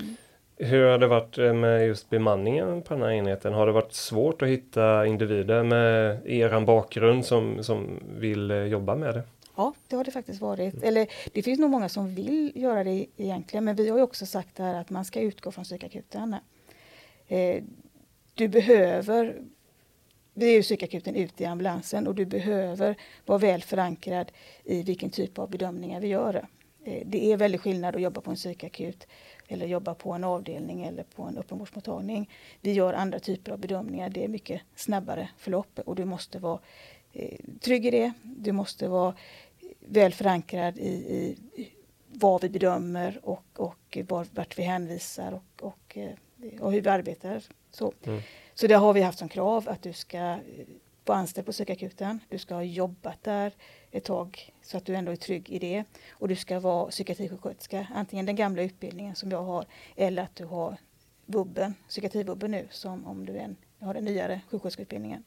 [0.00, 0.16] Mm.
[0.56, 3.52] Hur har det varit med just bemanningen på den här enheten?
[3.52, 9.14] Har det varit svårt att hitta individer med er bakgrund som, som vill jobba med
[9.14, 9.22] det?
[9.56, 10.82] Ja, det har det faktiskt varit.
[10.82, 14.26] Eller det finns nog många som vill göra det egentligen, men vi har ju också
[14.26, 16.36] sagt här att man ska utgå från psykakuten.
[17.28, 17.62] Eh,
[18.34, 19.36] du behöver,
[20.38, 22.96] vi är ju psykakuten ute i ambulansen och du behöver
[23.26, 24.32] vara väl förankrad
[24.64, 26.46] i vilken typ av bedömningar vi gör.
[26.84, 29.06] Eh, det är väldigt skillnad att jobba på en psykakut
[29.48, 32.30] eller jobba på en avdelning eller på en öppenvårdsmottagning.
[32.60, 34.10] Vi gör andra typer av bedömningar.
[34.10, 36.60] Det är mycket snabbare förlopp och du måste vara
[37.12, 38.12] eh, trygg i det.
[38.22, 39.14] Du måste vara
[39.80, 41.36] väl förankrad i, i
[42.06, 43.98] vad vi bedömer och, och
[44.30, 47.42] vart vi hänvisar och, och, eh, och hur vi arbetar.
[47.70, 47.92] Så.
[48.04, 48.20] Mm
[48.60, 50.38] så det har vi haft som krav att du ska eh,
[51.04, 52.20] vara anställd på psykakuten.
[52.28, 53.52] Du ska ha jobbat där
[53.90, 55.84] ett tag så att du ändå är trygg i det.
[56.10, 59.64] Och du ska vara psykiatrisjuksköterska, antingen den gamla utbildningen som jag har
[59.96, 60.76] eller att du har
[61.26, 65.24] vubben, psykiatrivubben nu som om du en, har den nyare sjuksköterskeutbildningen.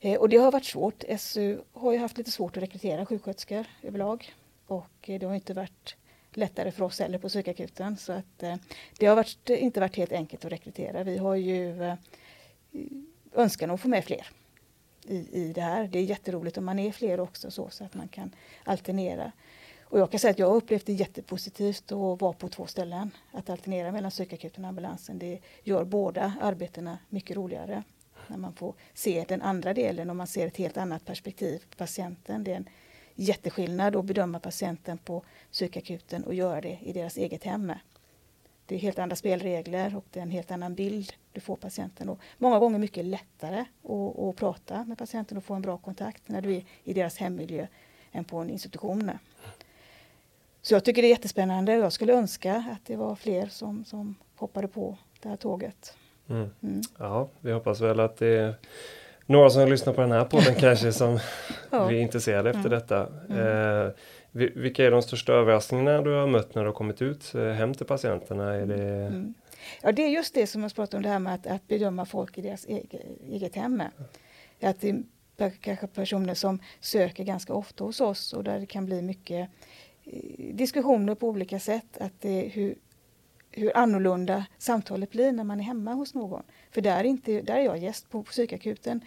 [0.00, 1.04] Eh, och det har varit svårt.
[1.18, 4.34] SU har ju haft lite svårt att rekrytera sjuksköterskor överlag
[4.66, 5.96] och eh, det har inte varit
[6.36, 8.56] lättare för oss heller på psykakuten så att eh,
[8.98, 11.04] det har varit, inte varit helt enkelt att rekrytera.
[11.04, 11.94] Vi har ju eh,
[13.32, 14.26] önskan att få med fler
[15.02, 15.88] i, i det här.
[15.88, 18.30] Det är jätteroligt om man är fler också så, så att man kan
[18.64, 19.32] alternera.
[19.82, 23.10] Och jag kan säga att jag har upplevt det jättepositivt att vara på två ställen.
[23.32, 25.18] Att alternera mellan psykakuten och ambulansen.
[25.18, 27.82] Det gör båda arbetena mycket roligare
[28.28, 31.76] när man får se den andra delen och man ser ett helt annat perspektiv på
[31.76, 32.44] patienten.
[32.44, 32.68] Det är en
[33.16, 37.72] jätteskillnad att bedöma patienten på psykakuten och göra det i deras eget hem.
[38.66, 42.08] Det är helt andra spelregler och det är en helt annan bild du får patienten.
[42.08, 46.28] Och många gånger mycket lättare att, att prata med patienten och få en bra kontakt
[46.28, 47.66] när du är i deras hemmiljö
[48.12, 49.10] än på en institution.
[50.62, 53.84] Så jag tycker det är jättespännande och jag skulle önska att det var fler som,
[53.84, 55.96] som hoppade på det här tåget.
[56.28, 56.50] Mm.
[56.62, 56.80] Mm.
[56.98, 58.54] Ja, vi hoppas väl att det
[59.26, 61.18] några som lyssnar på den här podden kanske som
[61.70, 61.86] ja.
[61.86, 62.70] blir intresserade efter mm.
[62.70, 63.08] detta.
[63.28, 63.86] Mm.
[63.86, 63.92] Eh,
[64.54, 67.74] vilka är de största överraskningarna du har mött när du har kommit ut eh, hem
[67.74, 68.54] till patienterna?
[68.54, 68.84] Är det...
[68.84, 69.34] Mm.
[69.82, 72.04] Ja, det är just det som jag pratade om, det här med att, att bedöma
[72.04, 73.82] folk i deras eget, eget hem.
[74.62, 74.88] Att det
[75.36, 79.50] är kanske personer som söker ganska ofta hos oss och där det kan bli mycket
[80.04, 81.98] eh, diskussioner på olika sätt.
[82.00, 82.74] Att det, hur,
[83.56, 86.42] hur annorlunda samtalet blir när man är hemma hos någon.
[86.70, 89.00] För där är, inte, där är jag gäst på psykakuten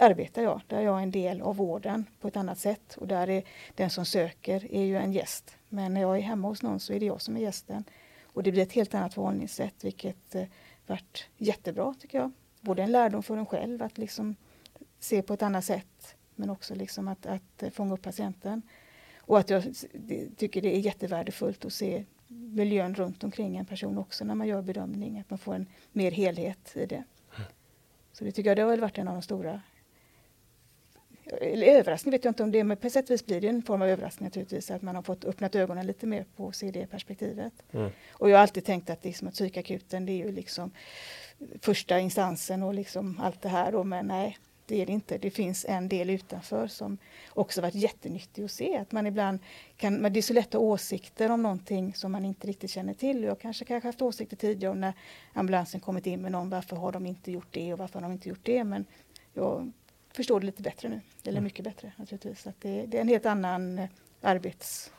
[0.00, 0.60] arbetar jag.
[0.66, 3.42] Där är jag en del av vården på ett annat sätt och där är
[3.74, 5.56] den som söker är ju en gäst.
[5.68, 7.84] Men när jag är hemma hos någon så är det jag som är gästen.
[8.22, 10.44] Och det blir ett helt annat förhållningssätt vilket eh,
[10.86, 12.30] varit jättebra tycker jag.
[12.60, 14.36] Både en lärdom för en själv att liksom
[14.98, 18.62] se på ett annat sätt men också liksom att, att eh, fånga upp patienten.
[19.18, 19.64] Och att jag
[20.36, 24.62] tycker det är jättevärdefullt att se miljön runt omkring en person också när man gör
[24.62, 27.04] bedömning, att man får en mer helhet i det.
[28.12, 29.60] Så det tycker jag det har varit en av de stora
[31.32, 33.48] eller överraskning vet jag inte om det är, men på sätt och vis blir det
[33.48, 37.52] en form av överraskning naturligtvis att man har fått öppnat ögonen lite mer på CD-perspektivet.
[37.72, 37.90] Mm.
[38.10, 40.70] Och jag har alltid tänkt att, liksom, att psykakuten det är ju liksom
[41.60, 45.18] första instansen och liksom allt det här då, men nej, det är det inte.
[45.18, 46.98] Det finns en del utanför som
[47.30, 48.76] också varit jättenyttig att se.
[48.76, 49.38] Att man ibland
[49.76, 52.70] kan, men det är så lätt att ha åsikter om någonting som man inte riktigt
[52.70, 53.22] känner till.
[53.22, 54.92] Jag kanske kanske haft åsikter tidigare när
[55.32, 56.50] ambulansen kommit in med någon.
[56.50, 58.64] Varför har de inte gjort det och varför har de inte gjort det?
[58.64, 58.84] Men
[59.34, 59.72] jag
[60.12, 61.00] förstår det lite bättre nu.
[61.22, 61.44] Eller mm.
[61.44, 62.42] mycket bättre naturligtvis.
[62.42, 63.88] Så det, det, är en helt annan eh,
[64.20, 64.90] arbetsbas.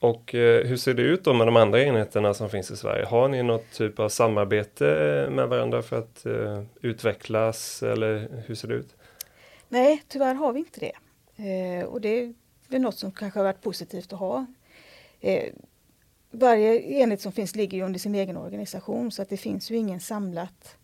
[0.00, 3.06] Och eh, hur ser det ut då med de andra enheterna som finns i Sverige?
[3.06, 8.54] Har ni något typ av samarbete eh, med varandra för att eh, utvecklas eller hur
[8.54, 8.96] ser det ut?
[9.68, 10.92] Nej, tyvärr har vi inte det.
[11.36, 12.34] Eh, och det är
[12.68, 14.46] väl något som kanske har varit positivt att ha.
[15.20, 15.52] Eh,
[16.30, 19.76] varje enhet som finns ligger ju under sin egen organisation så att det finns ju
[19.76, 20.76] ingen samlat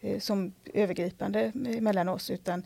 [0.00, 2.62] eh, som övergripande mellan oss utan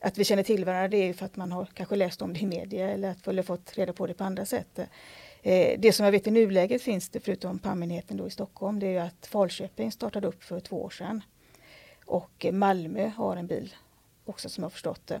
[0.00, 2.40] att vi känner till varandra det är för att man har kanske läst om det
[2.40, 4.80] i media eller att eller fått reda på det på andra sätt.
[5.42, 8.96] Eh, det som jag vet i nuläget finns det, förutom PAM-enheten då i Stockholm, det
[8.96, 11.22] är att Falköping startade upp för två år sedan.
[12.06, 13.74] Och eh, Malmö har en bil
[14.24, 15.20] också som jag förstått det.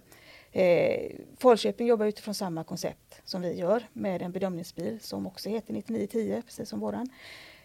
[0.52, 5.72] Eh, Falköping jobbar utifrån samma koncept som vi gör med en bedömningsbil som också heter
[5.72, 7.08] 9910, precis som våran.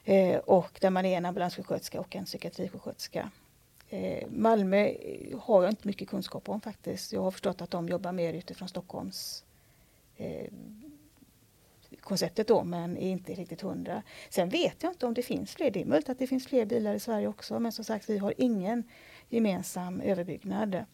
[0.04, 3.32] Eh, och där man är en ambulanssjuksköterska och en psykiatrisjuksköterska.
[3.90, 4.94] Eh, Malmö
[5.40, 7.14] har jag inte mycket kunskap om faktiskt.
[7.14, 9.44] Jag har förstått att de jobbar mer utifrån Stockholms
[10.18, 10.48] eh,
[12.04, 14.04] konceptet då men är inte riktigt hundra.
[14.30, 15.72] Sen vet jag inte om det finns fler.
[15.72, 18.18] Det är möjligt att det finns fler bilar i Sverige också men som sagt vi
[18.18, 18.84] har ingen
[19.30, 20.86] gemensam överbyggnad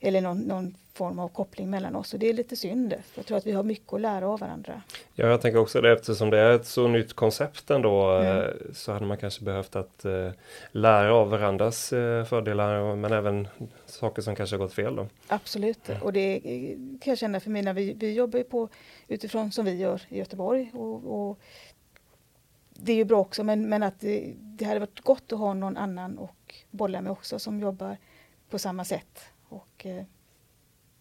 [0.00, 2.90] eller någon, någon, form av koppling mellan oss och det är lite synd.
[2.90, 4.82] För jag tror att vi har mycket att lära av varandra.
[5.14, 8.52] Ja, jag tänker också det eftersom det är ett så nytt koncept ändå mm.
[8.74, 10.30] så hade man kanske behövt att uh,
[10.72, 13.48] lära av varandras uh, fördelar men även
[13.86, 15.06] saker som kanske har gått fel då.
[15.28, 16.02] Absolut mm.
[16.02, 16.40] och det
[17.00, 18.68] kan jag känna för mig när vi, vi jobbar på
[19.08, 21.38] utifrån som vi gör i Göteborg och, och
[22.70, 25.54] det är ju bra också men, men att det, det hade varit gott att ha
[25.54, 27.96] någon annan och bolla med också som jobbar
[28.50, 30.04] på samma sätt och eh,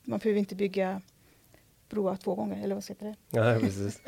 [0.04, 1.02] man behöver inte bygga
[1.90, 3.16] broar två gånger, eller vad heter det?
[3.40, 4.02] Nej, precis.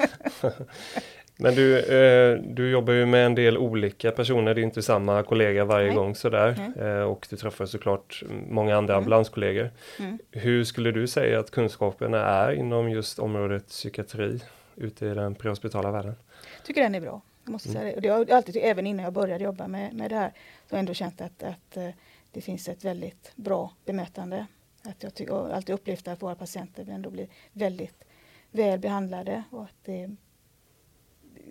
[1.37, 5.23] Men du, eh, du jobbar ju med en del olika personer, det är inte samma
[5.23, 5.95] kollega varje Nej.
[5.95, 6.73] gång sådär.
[6.79, 8.97] Eh, och du träffar såklart många andra mm.
[8.97, 9.71] ambulanskollegor.
[9.99, 10.19] Mm.
[10.31, 14.39] Hur skulle du säga att kunskaperna är inom just området psykiatri
[14.75, 16.15] ute i den prehospitala världen?
[16.57, 17.21] Jag tycker den är bra.
[17.43, 17.81] Jag måste mm.
[17.81, 17.95] säga det.
[17.95, 20.29] Och det har alltid, även innan jag började jobba med, med det här,
[20.69, 21.89] så har jag ändå känt att, att eh,
[22.31, 24.47] det finns ett väldigt bra bemötande.
[24.83, 28.03] Att jag tycker, alltid upplevt att våra patienter ändå blir väldigt
[28.51, 29.43] väl behandlade.
[29.51, 30.15] Och att det,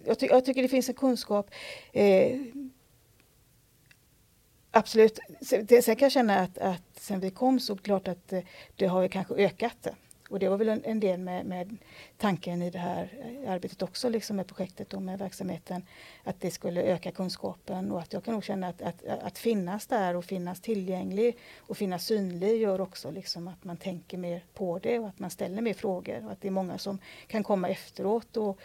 [0.04, 1.50] jag, ty, jag tycker det finns en kunskap.
[1.92, 2.40] Eh,
[4.70, 5.18] absolut.
[5.40, 8.42] Sen, sen kan jag känna att, att sen vi kom så klart att eh,
[8.76, 9.86] det har kanske ökat.
[10.30, 11.76] Och det var väl en, en del med, med,
[12.16, 13.08] tanken i det här
[13.44, 15.86] eh, arbetet också, liksom med projektet och med verksamheten,
[16.24, 19.86] att det skulle öka kunskapen och att jag kan nog känna att, att, att finnas
[19.86, 24.78] där och finnas tillgänglig och finnas synlig gör också liksom att man tänker mer på
[24.78, 27.68] det och att man ställer mer frågor och att det är många som kan komma
[27.68, 28.58] efteråt och,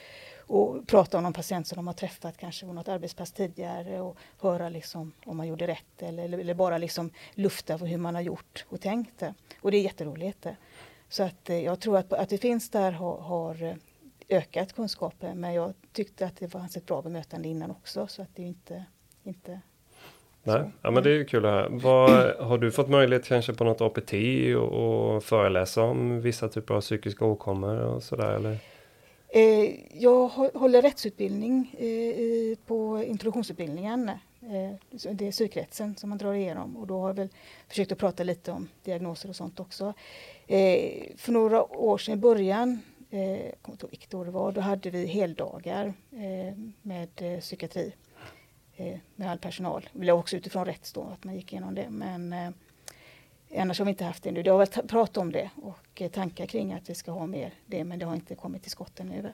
[0.47, 4.17] och prata om någon patient som de har träffat kanske på något arbetspass tidigare och
[4.41, 8.21] höra liksom om man gjorde rätt eller, eller bara liksom lufta för hur man har
[8.21, 9.33] gjort och tänkt det.
[9.61, 10.47] Och det är jätteroligt.
[11.09, 13.75] Så att eh, jag tror att, att det finns där har, har eh,
[14.29, 18.35] ökat kunskapen men jag tyckte att det fanns ett bra bemötande innan också så att
[18.35, 18.85] det är inte,
[19.23, 19.61] inte
[20.47, 21.69] Nej, ja, men det är kul att höra.
[21.69, 24.13] Vad, har du fått möjlighet kanske på något APT
[24.57, 28.57] och, och föreläsa om vissa typer av psykiska åkommor och sådär eller?
[29.27, 34.11] Eh, jag håller rättsutbildning eh, på introduktionsutbildningen.
[34.51, 37.29] Eh, det är syrkretsen som man drar igenom och då har jag väl
[37.67, 39.93] försökt att prata lite om diagnoser och sånt också.
[40.47, 42.79] Eh, för några år sedan i början,
[43.09, 47.09] eh, jag kommer inte ihåg vilket år det var, då hade vi heldagar eh, med
[47.15, 47.93] eh, psykiatri
[48.75, 49.89] eh, med all personal.
[49.93, 51.89] Det var också utifrån rätt då, att man gick igenom det.
[51.89, 52.49] Men eh,
[53.57, 54.43] annars har vi inte haft det nu.
[54.43, 57.53] Det har väl pratat om det och eh, tankar kring att vi ska ha mer
[57.65, 59.31] det, men det har inte kommit till skott ännu.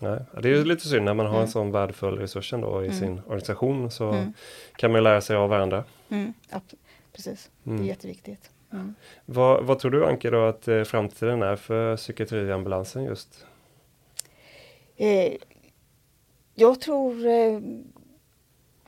[0.00, 1.42] Nej, det är ju lite synd när man har mm.
[1.42, 2.98] en sån värdefull resurs då i mm.
[2.98, 4.32] sin organisation så mm.
[4.76, 5.84] kan man lära sig av varandra.
[6.08, 6.32] Mm,
[7.12, 7.86] precis, det är mm.
[7.86, 8.50] jätteviktigt.
[8.72, 8.94] Mm.
[9.26, 13.46] Vad, vad, tror du Anke då att eh, framtiden är för psykiatriambulansen just?
[14.96, 15.32] Eh,
[16.54, 17.60] jag tror eh,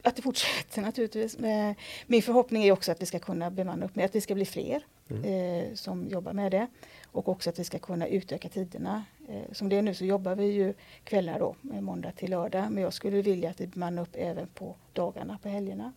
[0.02, 1.38] att det fortsätter naturligtvis.
[1.38, 1.74] Men
[2.06, 4.44] min förhoppning är också att vi ska kunna bemanna upp med att vi ska bli
[4.44, 5.24] fler mm.
[5.24, 6.66] eh, som jobbar med det.
[7.06, 9.04] Och också att vi ska kunna utöka tiderna.
[9.28, 10.74] Eh, som det är nu så jobbar vi ju
[11.04, 12.70] kvällar då, måndag till lördag.
[12.70, 15.92] Men jag skulle vilja att vi bemannar upp även på dagarna, på helgerna.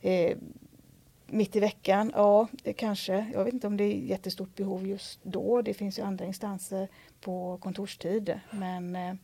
[0.00, 0.36] Eh,
[1.26, 3.30] mitt i veckan, ja det kanske.
[3.32, 5.62] Jag vet inte om det är jättestort behov just då.
[5.62, 6.88] Det finns ju andra instanser
[7.20, 8.40] på kontorstid.
[8.50, 9.14] Men eh,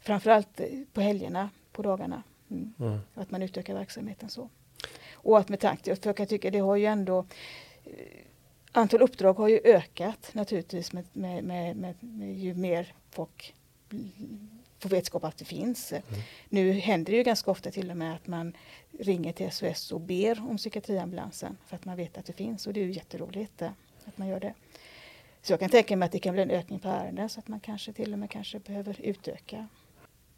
[0.00, 0.60] framförallt
[0.92, 2.22] på helgerna, på dagarna.
[2.50, 2.74] Mm.
[2.78, 2.98] Mm.
[3.14, 4.48] Att man utökar verksamheten så.
[5.12, 7.26] Och att med tanke, för jag tycka det har ju ändå eh,
[8.72, 13.54] Antal uppdrag har ju ökat naturligtvis med, med, med, med, med ju mer folk
[14.78, 15.92] får vetskap att det finns.
[15.92, 16.04] Mm.
[16.48, 18.56] Nu händer det ju ganska ofta till och med att man
[18.98, 22.72] ringer till SOS och ber om psykiatriambulansen för att man vet att det finns och
[22.72, 23.70] det är ju jätteroligt eh,
[24.04, 24.54] att man gör det.
[25.42, 27.48] Så jag kan tänka mig att det kan bli en ökning på ärenden så att
[27.48, 29.68] man kanske till och med kanske behöver utöka.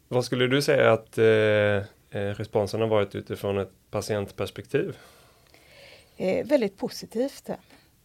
[0.07, 4.97] Vad skulle du säga att eh, eh responsen har varit utifrån ett patientperspektiv?
[6.21, 7.49] Eh, väldigt positivt.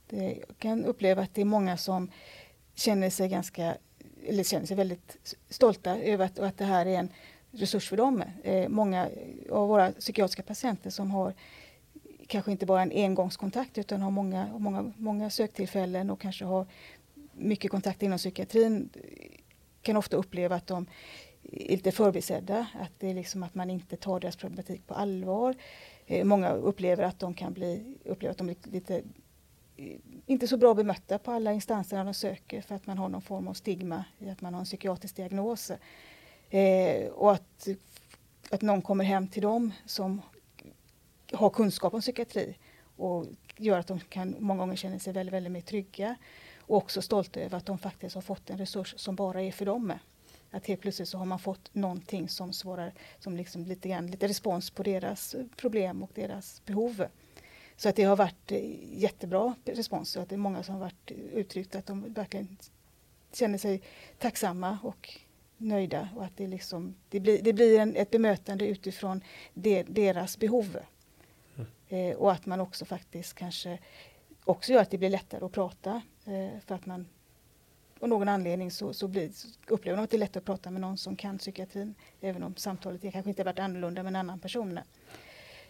[0.06, 2.10] Det, jag kan uppleva att det är många som
[2.74, 3.76] känner sig ganska
[4.26, 7.08] eller känner sig väldigt stolta över att, att det här är en
[7.50, 8.22] resurs för dem.
[8.42, 9.08] Eh, många
[9.50, 11.34] av våra psykiatriska patienter som har
[12.26, 16.66] kanske inte bara en engångskontakt utan har många, många, många söktillfällen och kanske har
[17.32, 18.90] mycket kontakt inom psykiatrin
[19.82, 20.86] kan ofta uppleva att de
[21.42, 25.54] är lite förbisedda, att det är liksom att man inte tar deras problematik på allvar.
[26.06, 29.02] Eh, många upplever att de kan bli, upplever att de blir lite
[29.76, 29.96] eh,
[30.26, 33.22] inte så bra bemötta på alla instanser när de söker för att man har någon
[33.22, 35.70] form av stigma i att man har en psykiatrisk diagnos.
[36.50, 37.68] Eh, och att,
[38.50, 40.22] att någon kommer hem till dem som
[41.32, 42.56] har kunskap om psykiatri
[42.96, 43.26] och
[43.56, 46.16] gör att de kan många gånger känner sig väldigt, väldigt mer trygga
[46.58, 49.66] och också stolta över att de faktiskt har fått en resurs som bara är för
[49.66, 49.92] dem
[50.54, 54.28] att helt plötsligt så har man fått någonting som svarar som liksom lite grann lite
[54.28, 57.06] respons på deras problem och deras behov.
[57.76, 60.80] Så att det har varit eh, jättebra respons och att det är många som har
[60.80, 62.56] varit uttryckt att de verkligen
[63.32, 63.82] känner sig
[64.18, 65.18] tacksamma och
[65.56, 69.20] nöjda och att det, liksom, det blir, det blir en, ett bemötande utifrån
[69.54, 70.78] de, deras behov.
[71.56, 71.66] Mm.
[71.88, 73.78] Eh, och att man också faktiskt kanske
[74.44, 77.06] också gör att det blir lättare att prata eh, för att man
[78.04, 80.70] av någon anledning så, så, blir, så upplever de att det är lättare att prata
[80.70, 84.38] med någon som kan psykiatrin även om samtalet kanske inte varit annorlunda med en annan
[84.38, 84.80] person.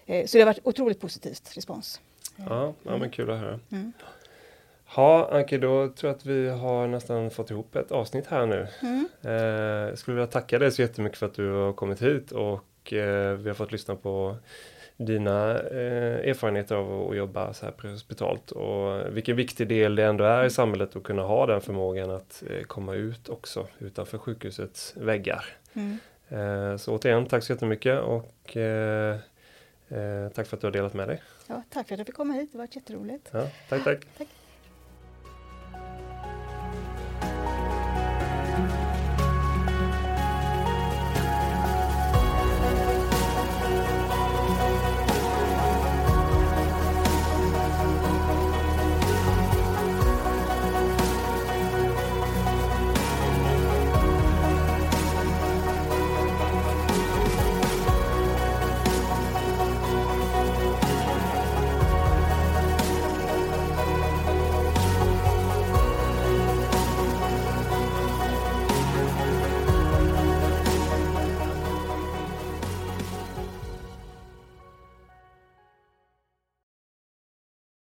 [0.06, 2.00] Eh, så det har varit otroligt positivt respons.
[2.36, 3.60] Ja, ja men kul att höra.
[3.70, 3.92] Mm.
[4.96, 8.66] Ja, Anki, då tror jag att vi har nästan fått ihop ett avsnitt här nu.
[8.82, 9.08] Mm.
[9.22, 9.32] Eh,
[9.88, 13.34] jag skulle vilja tacka dig så jättemycket för att du har kommit hit och eh,
[13.34, 14.36] vi har fått lyssna på
[14.96, 20.24] dina eh, erfarenheter av att jobba så här prehospitalt och vilken viktig del det ändå
[20.24, 24.94] är i samhället att kunna ha den förmågan att eh, komma ut också utanför sjukhusets
[24.96, 25.44] väggar.
[25.72, 25.98] Mm.
[26.28, 29.18] Eh, så återigen, tack så jättemycket och eh,
[29.88, 31.22] eh, tack för att du har delat med dig.
[31.46, 33.30] Ja, tack för att jag fick komma hit, det var jätteroligt.
[33.32, 34.06] Ja, tack, tack.
[34.18, 34.28] tack.